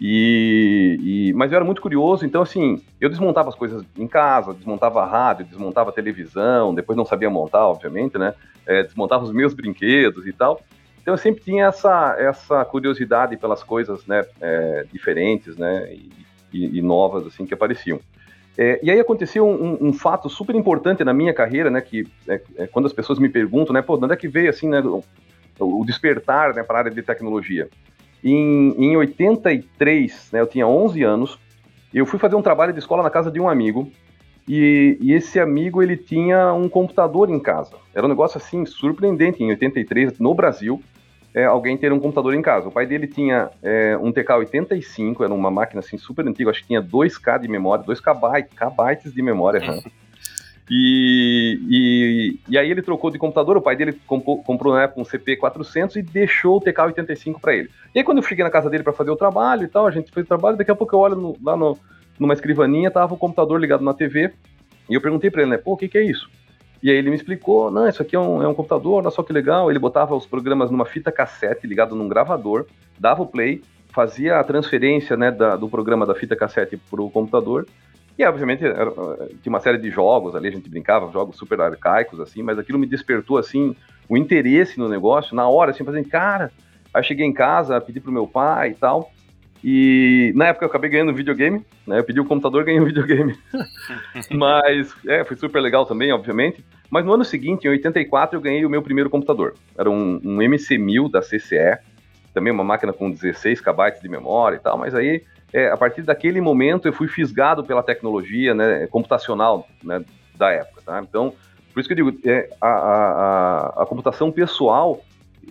[0.00, 4.52] E, e, mas eu era muito curioso, então assim, eu desmontava as coisas em casa,
[4.52, 8.34] desmontava a rádio, desmontava a televisão, depois não sabia montar, obviamente, né?
[8.66, 10.60] É, desmontava os meus brinquedos e tal.
[11.00, 15.94] Então eu sempre tinha essa, essa curiosidade pelas coisas, né, é, diferentes, né,
[16.52, 18.00] e, e, novas assim que apareciam.
[18.58, 22.40] É, e aí aconteceu um, um, fato super importante na minha carreira, né, que é,
[22.56, 24.82] é quando as pessoas me perguntam, né, pô, de onde é que veio assim, né,
[25.58, 27.68] o, despertar, né, para a área de tecnologia?
[28.22, 31.38] Em, em 83, né, eu tinha 11 anos,
[31.92, 33.90] eu fui fazer um trabalho de escola na casa de um amigo,
[34.48, 37.74] e, e, esse amigo ele tinha um computador em casa.
[37.92, 40.80] Era um negócio assim surpreendente em 83 no Brasil.
[41.34, 42.68] É, alguém ter um computador em casa.
[42.68, 46.68] O pai dele tinha é, um TK-85, era uma máquina assim super antiga, acho que
[46.68, 49.60] tinha 2K de memória, 2 KB, KB de memória.
[49.60, 49.82] Né?
[50.68, 55.00] E, e, e, aí ele trocou de computador, o pai dele comprou, comprou na época
[55.00, 57.70] um CP400 e deixou o TK85 para ele.
[57.94, 59.92] E aí quando eu cheguei na casa dele para fazer o trabalho e tal, a
[59.92, 61.78] gente fez o trabalho, daqui a pouco eu olho no, lá no,
[62.18, 64.32] numa escrivaninha, tava o computador ligado na TV,
[64.90, 66.28] e eu perguntei para ele, né, pô, o que que é isso?
[66.82, 69.22] E aí ele me explicou, não, isso aqui é um, é um computador, olha só
[69.22, 72.66] que legal, ele botava os programas numa fita cassete ligado num gravador,
[72.98, 77.10] dava o play, fazia a transferência né, da, do programa da fita cassete para o
[77.10, 77.66] computador,
[78.18, 78.90] e, obviamente, era,
[79.42, 82.78] tinha uma série de jogos ali, a gente brincava, jogos super arcaicos, assim, mas aquilo
[82.78, 83.76] me despertou, assim,
[84.08, 86.50] o interesse no negócio, na hora, assim, fazendo, cara...
[86.94, 89.12] Aí cheguei em casa, pedi pro meu pai e tal,
[89.62, 91.98] e na época eu acabei ganhando um videogame, né?
[91.98, 93.36] Eu pedi o computador e ganhei um videogame.
[94.30, 96.64] Mas, é, foi super legal também, obviamente.
[96.88, 99.54] Mas no ano seguinte, em 84, eu ganhei o meu primeiro computador.
[99.76, 101.78] Era um, um MC1000 da CCE,
[102.32, 105.22] também uma máquina com 16 KB de memória e tal, mas aí
[105.52, 110.04] é, a partir daquele momento eu fui fisgado pela tecnologia né, computacional né,
[110.36, 110.82] da época.
[110.84, 111.00] Tá?
[111.00, 111.32] Então,
[111.72, 115.02] por isso que eu digo, é, a, a, a, computação pessoal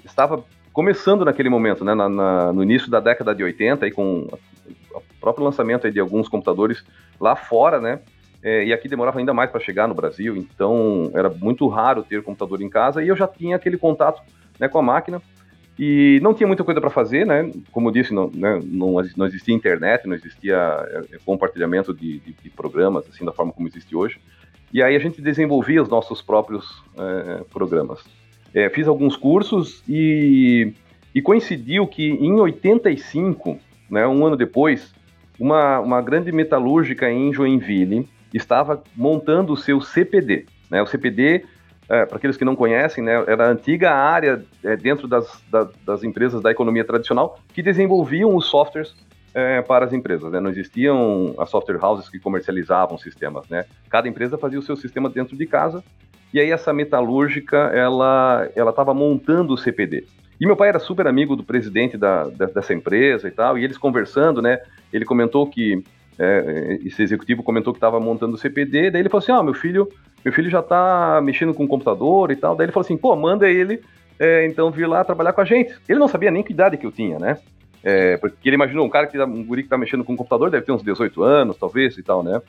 [0.03, 4.27] estava começando naquele momento, né, na, na, no início da década de 80, aí, com
[4.93, 6.83] o próprio lançamento de alguns computadores
[7.19, 7.99] lá fora, né,
[8.43, 12.21] é, e aqui demorava ainda mais para chegar no Brasil, então era muito raro ter
[12.21, 14.21] computador em casa, e eu já tinha aquele contato
[14.59, 15.21] né, com a máquina,
[15.77, 17.51] e não tinha muita coisa para fazer, né?
[17.71, 18.61] Como eu disse, não, né?
[18.63, 23.51] não, não, existia internet, não existia é, compartilhamento de, de, de, programas, assim, da forma
[23.51, 24.19] como existe hoje.
[24.71, 28.03] E aí a gente desenvolvia os nossos próprios é, programas.
[28.53, 30.73] É, fiz alguns cursos e,
[31.13, 33.59] e, coincidiu que em 85,
[33.89, 34.93] né, um ano depois,
[35.37, 40.45] uma, uma grande metalúrgica em Joinville estava montando o seu CPD.
[40.71, 40.81] Né?
[40.81, 41.43] O CPD
[41.87, 45.67] é, para aqueles que não conhecem, né, era a antiga área é, dentro das, da,
[45.85, 48.95] das empresas da economia tradicional que desenvolviam os softwares
[49.33, 50.31] é, para as empresas.
[50.31, 50.39] Né?
[50.39, 53.47] Não existiam as software houses que comercializavam sistemas.
[53.49, 53.65] Né?
[53.89, 55.83] Cada empresa fazia o seu sistema dentro de casa
[56.33, 60.05] e aí essa metalúrgica ela ela estava montando o CPD.
[60.39, 63.77] E meu pai era super amigo do presidente da, dessa empresa e tal, e eles
[63.77, 64.59] conversando, né?
[64.91, 65.81] Ele comentou que
[66.19, 69.53] é, esse executivo comentou que estava montando o CPD, daí ele falou assim: ah, meu
[69.53, 69.87] filho
[70.25, 72.55] meu filho já tá mexendo com o computador e tal.
[72.55, 73.79] Daí ele falou assim, pô, manda ele
[74.19, 75.75] é, então vir lá trabalhar com a gente.
[75.87, 77.37] Ele não sabia nem que idade que eu tinha, né?
[77.83, 80.17] É, porque ele imaginou um cara que tá, um guri que tá mexendo com o
[80.17, 82.41] computador deve ter uns 18 anos, talvez, e tal, né?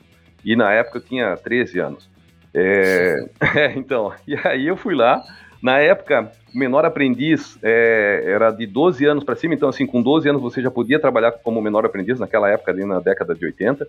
[0.43, 2.09] E na época eu tinha 13 anos.
[2.51, 5.21] É, é, então, e aí eu fui lá.
[5.61, 10.01] Na época, o menor aprendiz é, era de 12 anos para cima, então, assim, com
[10.01, 13.45] 12 anos você já podia trabalhar como menor aprendiz, naquela época, ali na década de
[13.45, 13.87] 80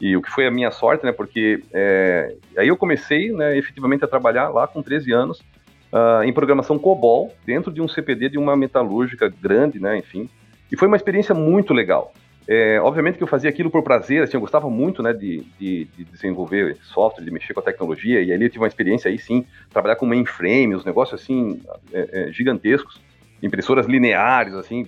[0.00, 1.12] e o que foi a minha sorte, né?
[1.12, 5.40] Porque é, aí eu comecei, né, efetivamente a trabalhar lá com 13 anos
[5.92, 9.96] uh, em programação COBOL dentro de um CPD de uma metalúrgica grande, né?
[9.96, 10.28] Enfim,
[10.70, 12.12] e foi uma experiência muito legal.
[12.46, 15.86] É, obviamente que eu fazia aquilo por prazer, assim, eu gostava muito, né, de, de,
[15.96, 19.18] de, desenvolver software, de mexer com a tecnologia, e ali eu tive uma experiência aí
[19.18, 23.00] sim, trabalhar com mainframe, os negócios assim, é, é, gigantescos,
[23.42, 24.86] impressoras lineares, assim,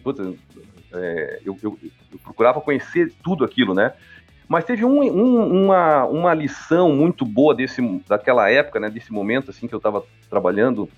[0.92, 1.78] é, eu, eu,
[2.12, 3.94] eu procurava conhecer tudo aquilo, né,
[4.48, 9.50] mas teve um, um, uma, uma lição muito boa desse, daquela época, né, desse momento
[9.50, 10.88] assim que eu estava trabalhando,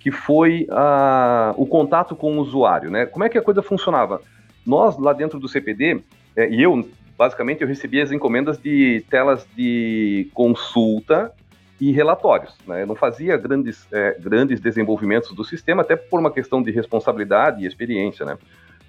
[0.00, 2.90] que foi a, o contato com o usuário.
[2.90, 3.06] Né?
[3.06, 4.20] Como é que a coisa funcionava?
[4.66, 6.02] Nós, lá dentro do CPD,
[6.34, 11.32] é, e eu, basicamente, eu recebia as encomendas de telas de consulta
[11.80, 12.54] e relatórios.
[12.66, 12.82] Né?
[12.82, 17.62] Eu não fazia grandes, é, grandes desenvolvimentos do sistema, até por uma questão de responsabilidade
[17.62, 18.26] e experiência.
[18.26, 18.36] Né?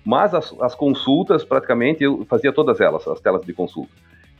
[0.03, 3.91] Mas as, as consultas, praticamente, eu fazia todas elas, as telas de consulta.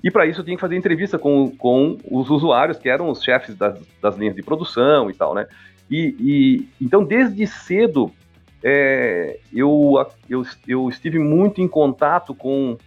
[0.04, 3.22] E para isso eu tinha que fazer entrevista com, com os usuários, que eram os
[3.22, 5.48] chefes das, das linhas de produção e tal, né?
[5.90, 8.12] E, e então, desde cedo,
[8.64, 9.94] é, eu,
[10.30, 12.78] eu, eu estive muito em contato com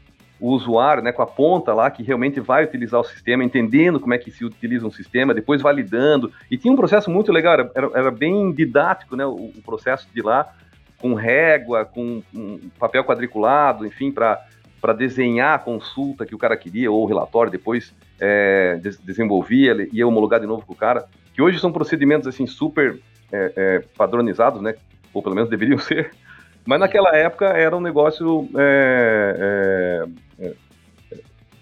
[0.40, 4.14] o usuário, né, com a ponta lá que realmente vai utilizar o sistema, entendendo como
[4.14, 6.33] é que se utiliza um sistema, depois validando.
[6.50, 10.22] E tinha um processo muito legal, era, era, bem didático né, o, o, processo de
[10.22, 10.50] lá,
[10.98, 16.90] com régua, com um papel quadriculado, enfim, para desenhar a consulta que o cara queria,
[16.90, 21.42] ou o relatório, depois é, des desenvolvia, ia homologar de novo com o cara, que
[21.42, 22.98] hoje são procedimentos assim super
[23.30, 24.74] é, é, padronizados, né,
[25.12, 26.11] ou pelo menos deveriam ser,
[26.64, 30.07] mas naquela época era um negócio é,
[30.38, 30.55] é, é,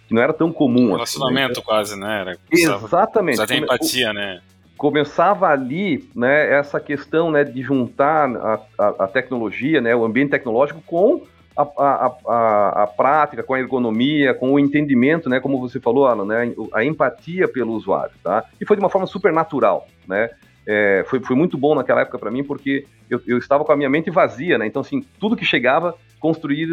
[0.06, 0.92] que não era tão comum.
[0.92, 1.64] Relacionamento assim, né?
[1.66, 2.20] quase, né?
[2.20, 3.36] Era, Exatamente.
[3.36, 4.40] Já tem empatia, né?
[4.76, 10.30] Começava ali, né, essa questão, né, de juntar a, a, a tecnologia, né, o ambiente
[10.30, 15.58] tecnológico com a, a, a, a, prática, com a ergonomia, com o entendimento, né, como
[15.58, 18.44] você falou, Alan, né, a empatia pelo usuário, tá?
[18.60, 20.30] E foi de uma forma super natural, né?
[20.70, 23.76] É, foi, foi muito bom naquela época para mim, porque eu, eu, estava com a
[23.76, 24.66] minha mente vazia, né?
[24.66, 26.68] Então, assim, tudo que chegava construir,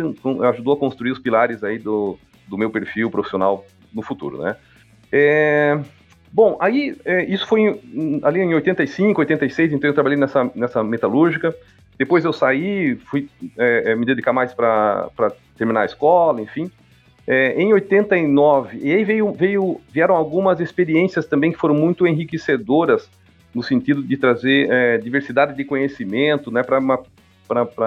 [0.49, 4.57] ajudou a construir os pilares aí do, do meu perfil profissional no futuro, né?
[5.09, 5.79] É,
[6.29, 10.83] bom, aí é, isso foi em, ali em 85, 86, então eu trabalhei nessa, nessa
[10.83, 11.55] metalúrgica.
[11.97, 15.09] Depois eu saí, fui é, é me dedicar mais para
[15.57, 16.69] terminar a escola, enfim.
[17.25, 23.09] É, em 89, e aí veio, veio, vieram algumas experiências também que foram muito enriquecedoras
[23.55, 26.99] no sentido de trazer é, diversidade de conhecimento né, para uma,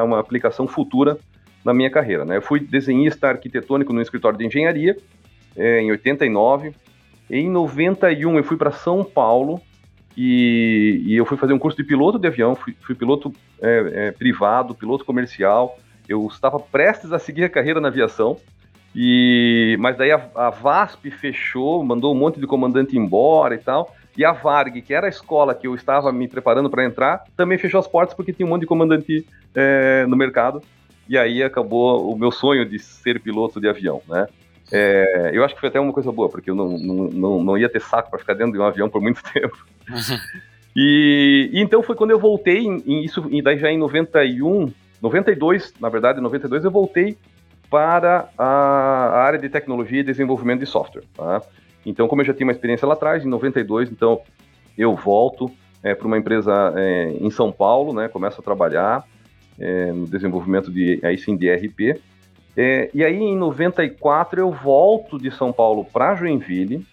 [0.03, 1.19] uma aplicação futura
[1.63, 2.25] na minha carreira.
[2.25, 2.39] Né?
[2.39, 4.97] Eu fui desenhista arquitetônico no escritório de engenharia
[5.55, 6.73] é, em 89.
[7.31, 9.61] Em 91 eu fui para São Paulo
[10.17, 13.93] e, e, eu fui fazer um curso de piloto de avião, fui, fui piloto é,
[13.93, 15.79] é, privado, piloto comercial.
[16.09, 18.39] Eu estava prestes a seguir a carreira na aviação,
[18.97, 23.95] e mas daí a, a VASP fechou, mandou um monte de comandante embora e tal.
[24.19, 27.57] E a Varg, que era a escola que eu estava me preparando para entrar, também
[27.57, 30.61] fechou as portas porque tinha um monte de comandante é, no mercado.
[31.09, 34.27] E aí acabou o meu sonho de ser piloto de avião, né?
[34.73, 37.59] É, eu acho que foi até uma coisa boa, porque eu não, não, não, não
[37.59, 39.57] ia ter saco para ficar dentro de um avião por muito tempo.
[40.75, 44.73] e, e, então foi quando eu voltei, em, em isso, e daí já em 91,
[45.01, 47.17] 92, na verdade, em 92 eu voltei
[47.71, 51.05] para a, a área de tecnologia e desenvolvimento de software.
[51.17, 51.41] Tá?
[51.89, 54.21] Então, como eu já tinha uma experiência lá atrás, em 92, então
[54.77, 55.51] eu volto
[55.83, 58.09] é, para uma empresa é, em São Paulo, né?
[58.09, 59.05] Começo a trabalhar
[59.59, 61.99] é, no desenvolvimento de aí sim de RP.
[62.57, 66.87] É, e aí em 94 eu volto de São Paulo para Joinville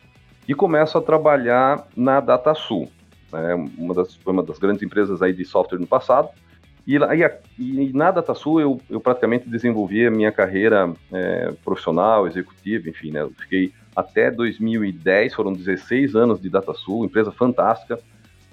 [0.47, 2.87] e começo a trabalhar na DataSul,
[3.33, 6.29] né, uma das uma das grandes empresas aí de software no passado.
[6.87, 12.87] E, e, e na DataSul eu, eu praticamente desenvolvi a minha carreira é, profissional, executiva,
[12.87, 13.21] enfim, né?
[13.21, 17.99] Eu fiquei até 2010, foram 16 anos de DataSul, empresa fantástica,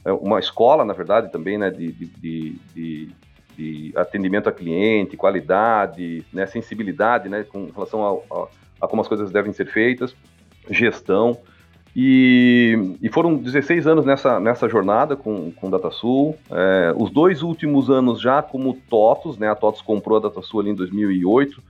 [0.05, 3.11] é uma escola, na verdade, também, né, de, de, de,
[3.57, 8.47] de atendimento a cliente, qualidade, né, sensibilidade, né, com relação a, a,
[8.83, 10.15] a, como as coisas devem ser feitas,
[10.71, 11.39] gestão,
[11.95, 17.91] e, e foram 16 anos nessa, nessa jornada com, com DataSul, é, os dois últimos
[17.91, 21.63] anos já como TOTOS, né, a TOTOS comprou a DataSul ali em 2008,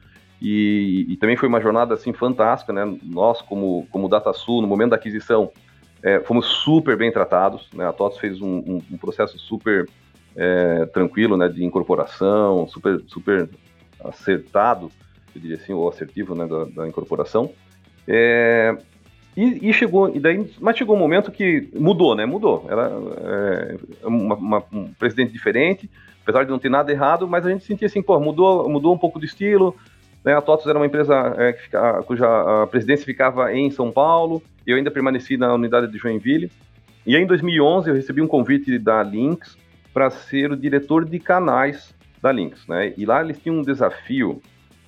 [0.45, 2.99] e, e, também foi uma jornada assim fantástica, né?
[3.05, 5.53] Nós, como, como DataSul, no momento da aquisição,
[6.03, 7.69] é, fomos super bem tratados.
[7.73, 7.87] Né?
[7.87, 9.89] A TOTS fez um, um, um processo super
[10.35, 11.49] é, tranquilo né?
[11.49, 13.49] de incorporação, super, super
[14.05, 14.91] acertado,
[15.33, 16.45] eu diria assim, ou assertivo né?
[16.45, 17.53] da, da incorporação.
[18.09, 18.77] É,
[19.37, 22.27] e, e, chegou, e daí, mas chegou um momento que mudou, né?
[22.27, 22.67] Mudou.
[22.69, 22.91] Era
[23.23, 25.89] é, uma, uma, um presidente diferente,
[26.21, 28.99] apesar de não ter nada errado, mas a gente sentia assim, pô, mudou, mudou um
[28.99, 29.77] pouco de estilo,
[30.25, 34.77] né, a TOTOS era uma empresa é, fica, cuja presidência ficava em São Paulo, eu
[34.77, 36.51] ainda permaneci na unidade de Joinville.
[37.07, 39.57] E em 2011 eu recebi um convite da Lynx
[39.93, 42.67] para ser o diretor de canais da Lynx.
[42.69, 42.95] Né?
[42.97, 44.41] E lá eles tinham um desafio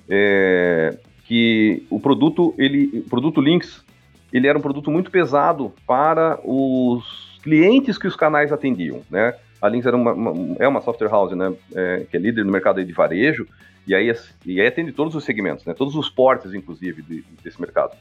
[0.09, 3.85] é, que o produto, ele, o produto Lynx,
[4.33, 9.03] ele era um produto muito pesado para os clientes que os canais atendiam.
[9.11, 9.35] Né?
[9.61, 11.55] A Lynx era uma, uma é uma software house né?
[11.75, 13.47] É, que é líder no mercado de varejo,
[13.87, 14.13] e aí,
[14.47, 15.75] e aí atende todos os segmentos, né?
[15.75, 17.97] todos os portes, inclusive, de, desse mercado.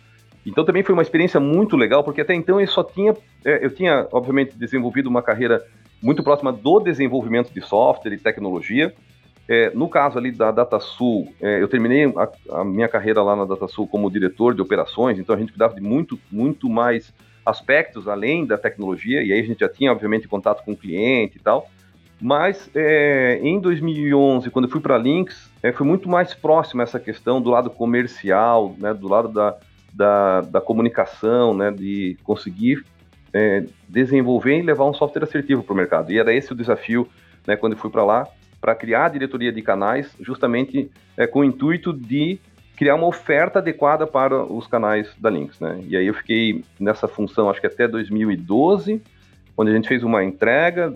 [0.46, 3.70] Então também foi uma experiência muito legal, porque até então eu só tinha, é, eu
[3.70, 5.66] tinha, obviamente, desenvolvido uma carreira
[6.02, 8.94] muito próxima do desenvolvimento de software e tecnologia.
[9.48, 13.46] É, no caso ali da DataSul, é, eu terminei a, a, minha carreira lá na
[13.46, 17.14] DataSul como diretor de operações, então a gente cuidava de muito, muito mais
[17.46, 21.38] aspectos além da tecnologia, e aí a gente já tinha, obviamente, contato com o cliente
[21.38, 21.70] e tal.
[22.22, 26.82] Mas é, em 2011, quando eu fui para a Lynx, é, foi muito mais próximo
[26.82, 29.58] essa questão do lado comercial, né, do lado da,
[29.94, 32.86] da, da comunicação, né, de conseguir
[33.34, 36.12] é, desenvolver e levar um software assertivo para o mercado.
[36.12, 37.10] E era esse o desafio,
[37.46, 38.28] né, quando eu fui para lá,
[38.62, 42.40] para criar a diretoria de canais, justamente é, com o intuito de
[42.76, 45.80] criar uma oferta adequada para os canais da Lynx, né?
[45.88, 49.02] E aí eu fiquei nessa função, acho que até 2012,
[49.58, 50.94] onde a gente fez uma entrega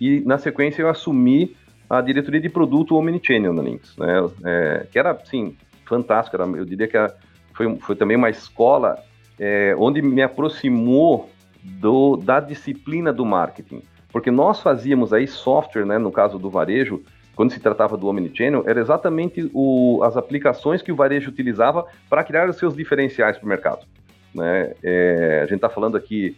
[0.00, 1.56] e na sequência eu assumi
[1.88, 4.30] a diretoria de produto Omnichannel na Lynx, né?
[4.44, 7.14] É, que era, assim, fantástico, era, eu diria que era,
[7.52, 8.98] foi, foi também uma escola
[9.38, 11.30] é, onde me aproximou
[11.62, 17.02] do, da disciplina do marketing, porque nós fazíamos aí software, né, no caso do varejo,
[17.40, 22.22] quando se tratava do Omnichannel, era exatamente o, as aplicações que o varejo utilizava para
[22.22, 23.86] criar os seus diferenciais para o mercado.
[24.34, 24.74] Né?
[24.82, 26.36] É, a gente está falando aqui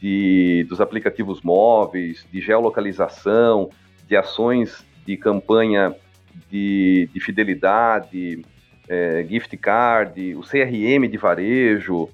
[0.00, 3.68] de, dos aplicativos móveis, de geolocalização,
[4.06, 5.92] de ações de campanha
[6.48, 8.46] de, de fidelidade,
[8.88, 12.08] é, gift card, o CRM de varejo,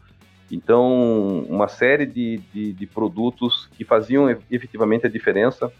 [0.50, 5.70] então, uma série de, de, de, produtos que faziam efetivamente a diferença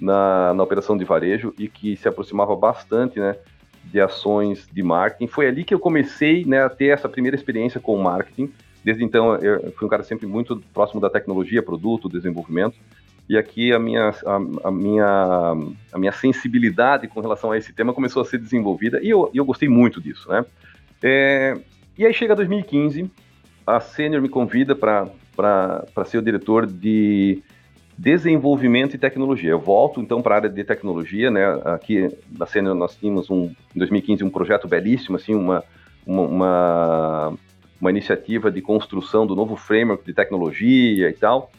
[0.00, 3.36] na, na operação de varejo e que se aproximava bastante né,
[3.84, 5.26] de ações de marketing.
[5.26, 8.52] Foi ali que eu comecei né, a ter essa primeira experiência com o marketing.
[8.84, 12.76] Desde então, eu fui um cara sempre muito próximo da tecnologia, produto, desenvolvimento.
[13.28, 15.54] E aqui a minha, a, a, minha,
[15.92, 19.44] a minha sensibilidade com relação a esse tema começou a ser desenvolvida e eu, eu
[19.44, 20.44] gostei muito disso, né?
[21.00, 21.56] É,
[21.96, 23.08] e aí chega 2015,
[23.64, 25.06] a Senior me convida para
[26.06, 27.40] ser o diretor de
[28.00, 29.50] desenvolvimento e tecnologia.
[29.50, 31.44] Eu volto então para a área de tecnologia, né?
[31.66, 35.62] Aqui na Senior nós tínhamos um, em 2015 um projeto belíssimo, assim, uma,
[36.06, 37.38] uma, uma,
[37.78, 41.52] uma iniciativa de construção do novo framework de tecnologia e tal.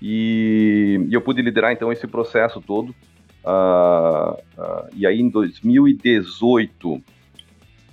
[0.00, 2.94] E, e eu pude liderar então esse processo todo.
[3.44, 7.02] Uh, uh, e aí em 2018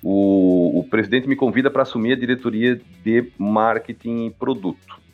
[0.03, 5.04] o, o presidente me convida para assumir a diretoria de marketing e produto.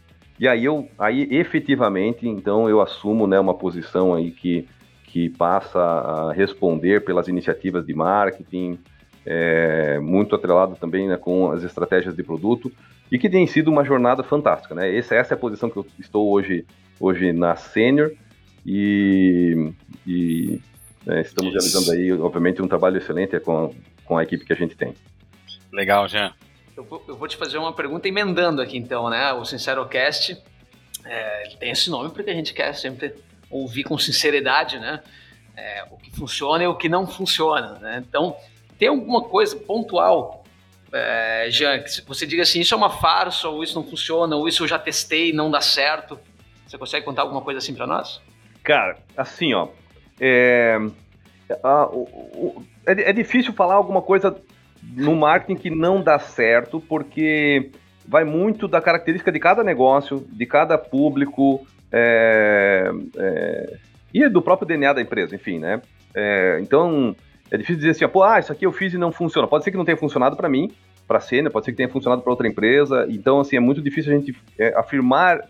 [0.41, 4.67] E aí eu, aí efetivamente, então eu assumo, né, uma posição aí que
[5.05, 8.79] que passa a responder pelas iniciativas de marketing,
[9.25, 12.71] é, muito atrelado também né, com as estratégias de produto
[13.11, 14.95] e que tem sido uma jornada fantástica, né?
[14.95, 16.65] Essa, essa é a posição que eu estou hoje,
[16.97, 18.13] hoje na Senior
[18.65, 19.73] e,
[20.07, 20.61] e
[21.05, 21.59] né, estamos Isso.
[21.59, 23.75] realizando aí, obviamente, um trabalho excelente com,
[24.05, 24.93] com a equipe que a gente tem.
[25.73, 26.33] Legal, Jean.
[26.81, 29.31] Eu vou, eu vou te fazer uma pergunta emendando aqui então, né?
[29.33, 30.35] O SinceroCast
[31.05, 33.13] é, tem esse nome porque a gente quer sempre
[33.51, 34.99] ouvir com sinceridade, né?
[35.55, 38.03] É, o que funciona e o que não funciona, né?
[38.07, 38.35] Então,
[38.79, 40.43] tem alguma coisa pontual,
[40.91, 44.47] é, Jean, que você diga assim, isso é uma farsa, ou isso não funciona, ou
[44.47, 46.17] isso eu já testei e não dá certo.
[46.65, 48.19] Você consegue contar alguma coisa assim para nós?
[48.63, 49.67] Cara, assim, ó,
[50.19, 50.79] é,
[51.61, 54.35] a, o, o, é, é difícil falar alguma coisa
[54.81, 57.71] no marketing que não dá certo, porque
[58.07, 63.77] vai muito da característica de cada negócio, de cada público, é, é,
[64.13, 65.81] e do próprio DNA da empresa, enfim, né?
[66.13, 67.15] É, então,
[67.49, 69.47] é difícil dizer assim, pô, ah, isso aqui eu fiz e não funciona.
[69.47, 70.71] Pode ser que não tenha funcionado para mim,
[71.07, 73.05] para a Sênia, pode ser que tenha funcionado para outra empresa.
[73.09, 75.49] Então, assim, é muito difícil a gente é, afirmar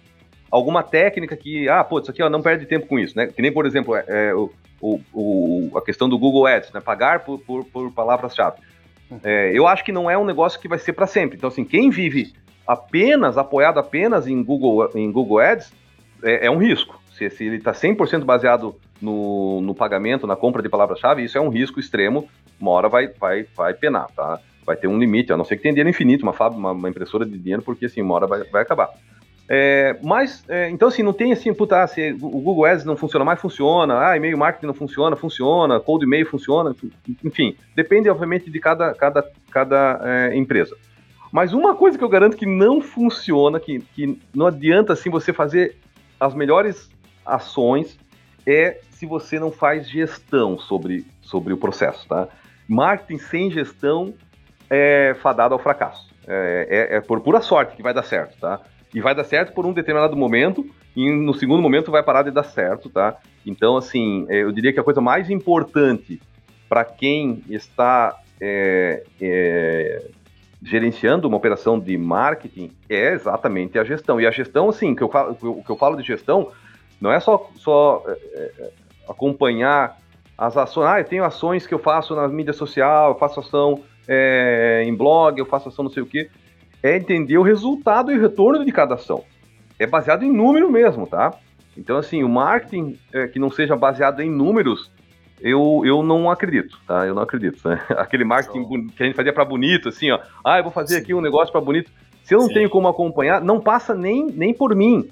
[0.50, 3.28] alguma técnica que, ah, pô, isso aqui ó, não perde tempo com isso, né?
[3.28, 4.52] Que nem, por exemplo, é, é o,
[5.14, 6.82] o, a questão do Google Ads, né?
[6.82, 8.58] Pagar por, por, por palavras-chave.
[9.24, 11.38] É, eu acho que não é um negócio que vai ser para sempre.
[11.38, 12.34] Então, assim, quem vive
[12.68, 15.74] apenas, apoiado apenas em Google, em Google Ads,
[16.24, 17.02] é, é um risco.
[17.14, 21.42] Se, se ele está 100% baseado no, no pagamento, na compra de palavras-chave, isso é
[21.42, 22.28] um risco extremo.
[22.60, 24.40] Uma hora vai, vai, vai penar, tá?
[24.66, 27.26] Vai ter um limite, a não ser que tenha dinheiro infinito, uma, uma, uma impressora
[27.26, 28.90] de dinheiro, porque assim, uma hora vai, vai acabar.
[29.54, 32.96] É, mas, é, então assim, não tem assim, puta, ah, se o Google Ads não
[32.96, 36.74] funciona mais, funciona, ah, e-mail marketing não funciona, funciona, cold e-mail funciona,
[37.22, 40.78] enfim, depende, obviamente, de cada, cada, cada é, empresa.
[41.34, 45.34] Mas uma coisa que eu garanto que não funciona, que, que não adianta, assim, você
[45.34, 45.76] fazer
[46.18, 46.90] as melhores
[47.26, 48.00] ações,
[48.48, 52.30] é se você não faz gestão sobre, sobre o processo, tá?
[52.70, 54.14] Marketing sem gestão
[54.70, 56.10] é fadado ao fracasso.
[56.26, 58.62] É, é, é por pura sorte que vai dar certo, tá?
[58.94, 60.66] E vai dar certo por um determinado momento,
[60.96, 63.18] e no segundo momento vai parar de dar certo, tá?
[63.46, 66.22] Então, assim, é, eu diria que a coisa mais importante
[66.68, 70.10] para quem está é, é,
[70.62, 74.20] gerenciando uma operação de marketing é exatamente a gestão.
[74.20, 76.52] E a gestão, assim, que o que eu falo de gestão
[77.00, 78.12] não é só, só é,
[78.60, 78.72] é,
[79.08, 79.98] acompanhar
[80.38, 80.88] as ações.
[80.88, 84.94] Ah, eu tenho ações que eu faço na mídia social, eu faço ação é, em
[84.94, 86.30] blog, eu faço ação não sei o quê
[86.84, 89.24] é entender o resultado e o retorno de cada ação.
[89.78, 91.34] É baseado em número mesmo, tá?
[91.78, 94.92] Então, assim, o marketing é, que não seja baseado em números,
[95.40, 97.06] eu, eu não acredito, tá?
[97.06, 97.82] Eu não acredito, né?
[97.90, 100.20] Aquele marketing que a gente fazia para bonito, assim, ó.
[100.44, 101.02] Ah, eu vou fazer Sim.
[101.02, 101.90] aqui um negócio para bonito.
[102.24, 102.54] Se eu não Sim.
[102.54, 105.10] tenho como acompanhar, não passa nem, nem por mim.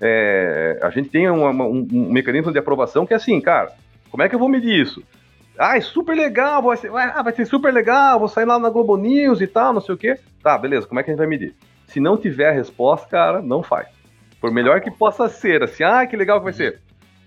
[0.00, 3.72] é, a gente tem uma, um, um, mecanismo de aprovação que é assim, cara,
[4.10, 5.02] como é que eu vou medir isso?
[5.58, 8.70] Ah, é super legal, vai ser, ah, vai ser super legal, vou sair lá na
[8.70, 10.18] Globo News e tal, não sei o quê.
[10.42, 11.54] Tá, beleza, como é que a gente vai medir?
[11.86, 13.88] Se não tiver a resposta, cara, não faz.
[14.40, 16.80] Por melhor que possa ser, assim, ah, que legal que vai ser.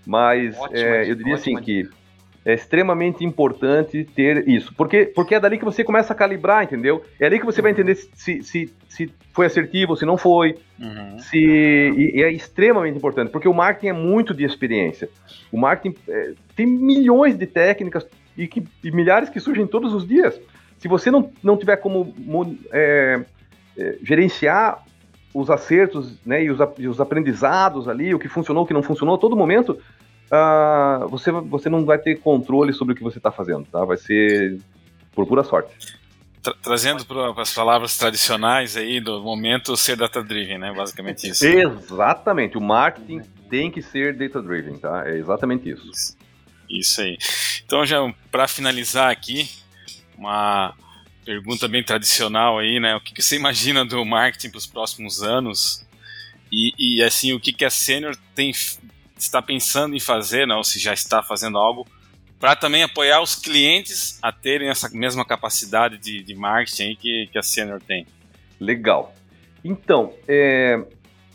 [0.06, 1.88] Mas ótimo, é, eu diria assim que
[2.44, 4.74] é extremamente importante ter isso.
[4.74, 7.04] Porque, porque é dali que você começa a calibrar, entendeu?
[7.20, 10.56] É ali que você vai entender se, se, se foi assertivo, se não foi.
[10.80, 11.18] Uhum.
[11.18, 15.08] Se, e, e, é extremamente importante, porque o marketing é muito de experiência.
[15.52, 18.06] O marketing é, tem milhões de técnicas
[18.36, 20.38] e, que, e milhares que surgem todos os dias.
[20.78, 22.14] Se você não, não tiver como
[22.72, 23.24] é,
[23.76, 24.84] é, gerenciar
[25.34, 28.82] os acertos né, e, os, e os aprendizados ali, o que funcionou, o que não
[28.82, 29.78] funcionou, a todo momento,
[30.30, 33.84] uh, você, você não vai ter controle sobre o que você está fazendo, tá?
[33.84, 34.58] Vai ser
[35.12, 35.72] por pura sorte.
[36.42, 40.72] Tra trazendo para as palavras tradicionais aí do momento ser data-driven, né?
[40.74, 41.46] Basicamente isso.
[41.46, 42.58] Exatamente.
[42.58, 45.08] O marketing tem que ser data-driven, tá?
[45.08, 45.88] É exatamente isso.
[45.88, 46.16] isso.
[46.68, 47.16] Isso aí.
[47.72, 47.96] Então, já
[48.30, 49.48] para finalizar aqui,
[50.18, 50.74] uma
[51.24, 52.94] pergunta bem tradicional aí, né?
[52.94, 55.82] O que, que você imagina do marketing para os próximos anos?
[56.52, 58.52] E, e, assim, o que, que a Senior tem
[59.16, 61.88] está pensando em fazer, né, ou se já está fazendo algo,
[62.38, 67.38] para também apoiar os clientes a terem essa mesma capacidade de, de marketing que, que
[67.38, 68.06] a Senior tem.
[68.60, 69.14] Legal.
[69.64, 70.78] Então, é,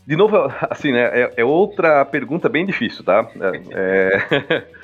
[0.06, 0.38] de novo,
[0.70, 3.28] assim, né, é, é, outra pergunta bem difícil, tá?
[3.74, 4.68] É, é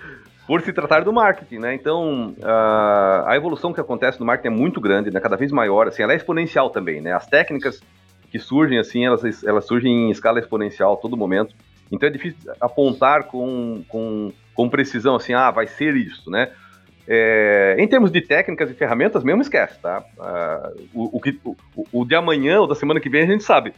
[0.46, 1.74] por se tratar do marketing, né?
[1.74, 5.20] Então, a, a evolução que acontece no marketing é muito grande, né?
[5.20, 7.14] Cada vez maior, assim, ela é exponencial também, né?
[7.14, 7.82] As técnicas
[8.30, 11.56] que surgem, assim, elas, elas surgem em escala exponencial a todo momento.
[11.92, 16.52] Então é difícil apontar com, com, com precisão assim, ah, vai ser isso, né?
[17.08, 20.04] É, em termos de técnicas e ferramentas, mesmo esquece, tá?
[20.18, 21.56] Uh, o, que, o,
[21.92, 23.74] o, de amanhã ou da semana que vem a gente sabe,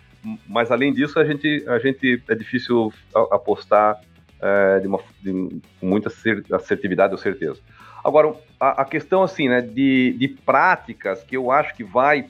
[0.48, 2.94] mas além disso a gente, a gente é difícil
[3.32, 4.00] apostar
[4.46, 6.12] é, de, uma, de muita
[6.52, 7.60] assertividade ou certeza.
[8.04, 12.28] Agora, a, a, questão assim, né, de, de práticas que eu acho que vai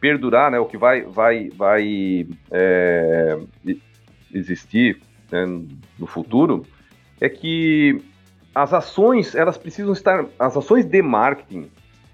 [0.00, 3.38] perdurar, né, o que vai, vai, vai é,
[4.32, 4.98] existir
[5.30, 5.44] né,
[5.98, 6.64] no futuro,
[7.20, 8.00] é que
[8.54, 11.70] as ações, elas precisam estar, as ações de marketing,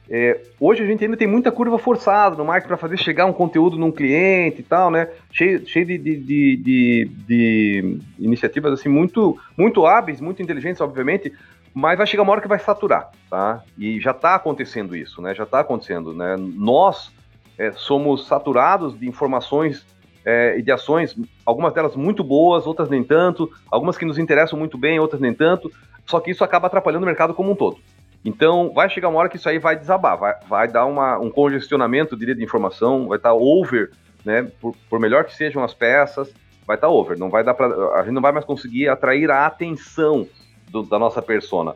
[0.09, 3.33] é, hoje a gente ainda tem muita curva forçada no marketing para fazer chegar um
[3.33, 5.09] conteúdo num cliente e tal, né?
[5.33, 11.33] Cheio, cheio de, de, de, de, iniciativas assim muito, muito hábeis, muito inteligentes, obviamente,
[11.73, 13.63] mas vai chegar uma hora que vai saturar, tá?
[13.79, 15.35] E já está acontecendo isso, né?
[15.35, 16.37] Já está acontecendo, né?
[16.39, 17.11] Nós
[17.57, 19.87] é, somos saturados de informações
[20.23, 24.59] é, e de ações, algumas delas muito boas, outras nem tanto, algumas que nos interessam
[24.59, 25.73] muito bem, outras nem tanto,
[26.05, 27.79] só que isso acaba atrapalhando o mercado como um todo.
[28.25, 31.31] Então, vai chegar uma hora que isso aí vai desabar, vai, vai dar uma, um
[31.31, 33.91] congestionamento, de informação, vai estar tá over,
[34.25, 34.51] né?
[34.61, 36.33] Por, por, melhor que sejam as peças,
[36.67, 37.19] vai estar tá over.
[37.19, 40.27] Não vai dar pra, a gente não vai mais conseguir atrair a atenção
[40.71, 41.75] do, da nossa persona.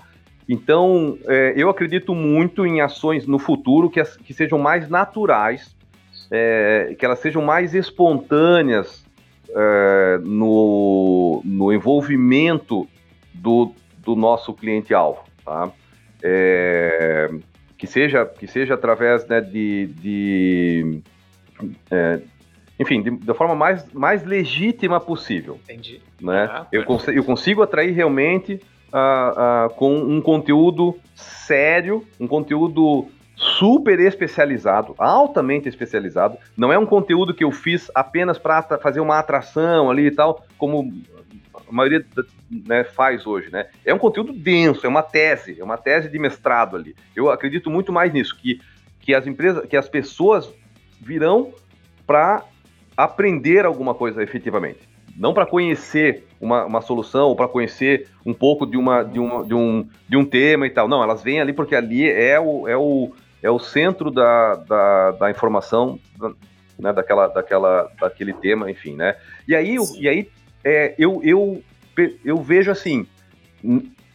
[0.49, 5.77] Então, é, eu acredito muito em ações no futuro que, as, que sejam mais naturais,
[6.31, 9.05] é, que elas sejam mais espontâneas
[9.51, 12.89] é, no, no envolvimento
[13.35, 15.71] do, do nosso cliente-alvo, tá?
[16.23, 17.31] É,
[17.77, 21.01] que seja que seja através né, de, de
[21.91, 22.21] é,
[22.79, 25.59] enfim, de, da forma mais, mais legítima possível.
[25.64, 26.01] Entendi.
[26.21, 26.49] Né?
[26.51, 33.99] Ah, eu, cons eu consigo atrair realmente uh, com um conteúdo sério, um conteúdo super
[34.01, 36.39] especializado, altamente especializado.
[36.57, 40.45] Não é um conteúdo que eu fiz apenas para fazer uma atração ali e tal,
[40.57, 40.93] como
[41.69, 42.05] a maioria
[42.51, 43.66] né, faz hoje, né?
[43.85, 46.97] É um conteúdo denso, é uma tese, é uma tese de mestrado ali.
[47.14, 48.61] Eu acredito muito mais nisso, que,
[49.01, 50.53] que as empresas, que as pessoas
[51.01, 51.53] virão
[52.07, 52.45] para
[52.97, 54.89] aprender alguma coisa efetivamente.
[55.16, 59.45] Não para conhecer uma, uma solução ou para conhecer um pouco de, uma, de, uma,
[59.45, 60.89] de, um, de um tema e tal.
[60.89, 63.12] Não, elas vêm ali porque ali é o, é o,
[63.43, 65.99] é o centro da, da, da informação,
[66.79, 69.16] né, daquela, daquela, daquele tema, enfim, né?
[69.47, 70.31] E aí, e aí
[70.69, 71.62] é, eu, eu,
[72.23, 73.07] eu vejo assim,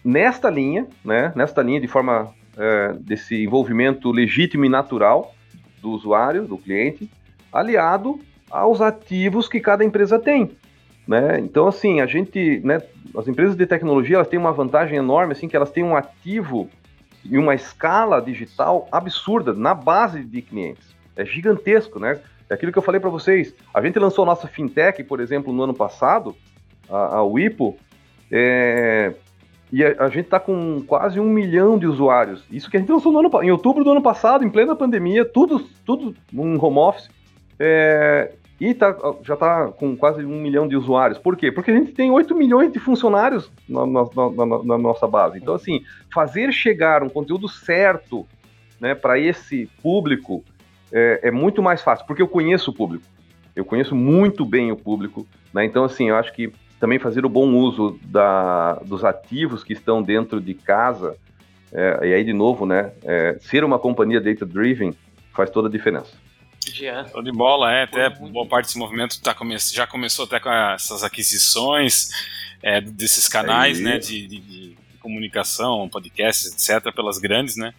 [0.06, 5.34] nesta linha, né, nesta linha de forma é, desse envolvimento legítimo e natural
[5.82, 7.10] do usuário, do cliente,
[7.51, 8.20] aliado
[8.51, 10.51] aos ativos que cada empresa tem.
[11.08, 11.39] Né?
[11.39, 12.82] Então, assim, a gente, né,
[13.18, 16.70] as empresas de tecnologia, elas têm uma vantagem enorme, assim, que elas têm um ativo
[17.26, 20.95] em uma escala digital absurda na base de clientes.
[21.16, 22.20] É gigantesco, né?
[22.54, 23.54] É aquilo que eu falei para vocês.
[23.74, 26.36] A gente lançou a nossa fintech, por exemplo, no ano passado,
[26.88, 27.76] a, a Wipo,
[28.32, 29.14] é,
[29.72, 32.43] e a, a gente está com quase um milhão de usuários.
[32.51, 35.26] Isso que a gente lançou no ano, em outubro do ano passado, em plena pandemia,
[35.26, 37.10] tudo, tudo num home office.
[37.60, 41.18] É, e tá, já está com quase um milhão de usuários.
[41.18, 41.51] Por quê?
[41.51, 45.39] Porque a gente tem 8 milhões de funcionários na, na, na, na nossa base.
[45.39, 45.82] Então, assim,
[46.14, 48.28] fazer chegar um conteúdo certo
[48.80, 50.43] né, para esse público
[50.94, 53.04] é, é, muito mais fácil, porque eu conheço o público.
[53.56, 55.28] Eu conheço muito bem o público.
[55.54, 55.66] Né?
[55.66, 60.04] Então, assim, eu acho que também fazer o bom uso da, dos ativos que estão
[60.04, 61.18] dentro de casa,
[61.72, 64.94] é, e aí, de novo, né, é, ser uma companhia data-driven
[65.34, 66.14] faz toda a diferença.
[66.78, 67.10] Yeah.
[67.10, 67.84] Show de bola, é.
[67.84, 72.10] Até boa parte desse movimento tá come já começou até com essas aquisições
[72.62, 77.74] é, desses canais, né, de, de, de, comunicação, podcasts, etc., pelas grandes, né?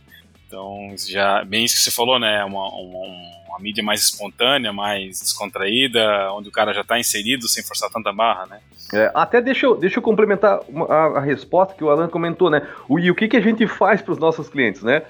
[0.47, 2.45] Então, já, bem isso que você falou, né?
[2.45, 3.07] Uma, uma,
[3.49, 8.12] uma mídia mais espontânea, mais descontraída, onde o cara já está inserido sem forçar tanta
[8.12, 8.61] barra, né?
[8.92, 12.66] É, até deixa eu, deixa eu complementar a, a, resposta que o Alan comentou, né?
[12.88, 15.03] O, e o que, que a gente faz para os nossos clientes, né?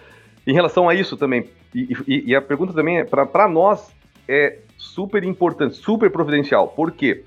[0.47, 3.91] Em relação a isso também, e, e, e a pergunta também é para nós
[4.29, 6.69] é super importante, super providencial.
[6.69, 7.25] Por quê?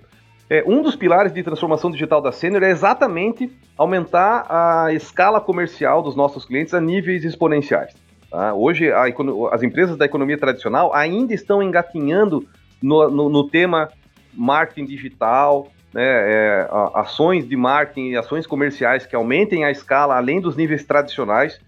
[0.49, 6.01] É, um dos pilares de transformação digital da Senior é exatamente aumentar a escala comercial
[6.01, 7.93] dos nossos clientes a níveis exponenciais.
[8.31, 8.53] Tá?
[8.53, 9.03] Hoje, a,
[9.51, 12.47] as empresas da economia tradicional ainda estão engatinhando
[12.81, 13.89] no, no, no tema
[14.33, 20.55] marketing digital, né, é, ações de marketing, ações comerciais que aumentem a escala além dos
[20.55, 21.59] níveis tradicionais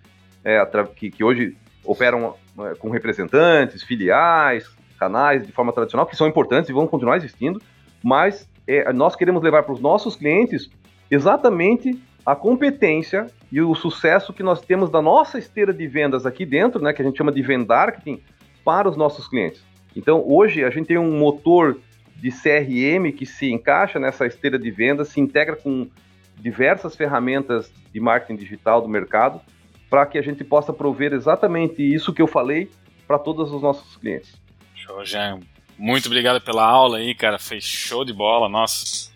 [0.44, 0.66] é,
[0.96, 6.70] que, que, hoje operam é, com representantes, filiais, canais de forma tradicional, que são importantes
[6.70, 7.62] e vão continuar existindo,
[8.04, 10.70] mas é, nós queremos levar para os nossos clientes
[11.10, 16.46] exatamente a competência e o sucesso que nós temos da nossa esteira de vendas aqui
[16.46, 18.22] dentro, né, que a gente chama de vendarketing,
[18.64, 19.64] para os nossos clientes.
[19.96, 21.80] Então, hoje a gente tem um motor
[22.16, 25.88] de CRM que se encaixa nessa esteira de vendas, se integra com
[26.38, 29.42] diversas ferramentas de marketing digital do mercado
[29.90, 32.70] para que a gente possa prover exatamente isso que eu falei
[33.08, 34.40] para todos os nossos clientes.
[34.76, 35.40] Show, Jean.
[35.80, 37.40] Muito obrigado pela aula aí, cara.
[37.40, 39.10] Fez show de bola, nossa.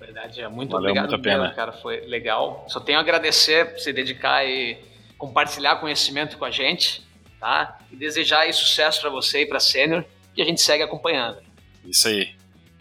[0.00, 1.42] Verdade, é muito Valeu obrigado muito a pena.
[1.44, 1.72] Mesmo, cara.
[1.72, 2.66] Foi legal.
[2.68, 4.78] Só tenho a agradecer por se dedicar e
[5.16, 7.06] compartilhar conhecimento com a gente,
[7.38, 7.78] tá?
[7.90, 10.04] E desejar aí sucesso para você e para a Sênior,
[10.36, 11.38] e a gente segue acompanhando.
[11.84, 12.34] Isso aí.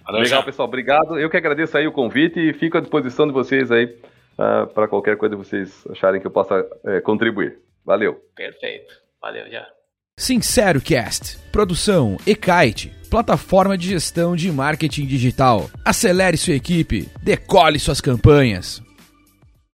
[0.04, 0.46] Valeu, Legal, já.
[0.46, 0.68] pessoal.
[0.68, 1.20] Obrigado.
[1.20, 4.88] Eu que agradeço aí o convite e fico à disposição de vocês aí uh, para
[4.88, 7.60] qualquer coisa que vocês acharem que eu possa uh, contribuir.
[7.86, 8.16] Valeu.
[8.36, 8.92] Perfeito.
[9.22, 9.68] Valeu já.
[10.22, 11.40] Sincero Cast.
[11.52, 15.68] Produção Ekite, plataforma de gestão de marketing digital.
[15.84, 18.84] Acelere sua equipe, decole suas campanhas.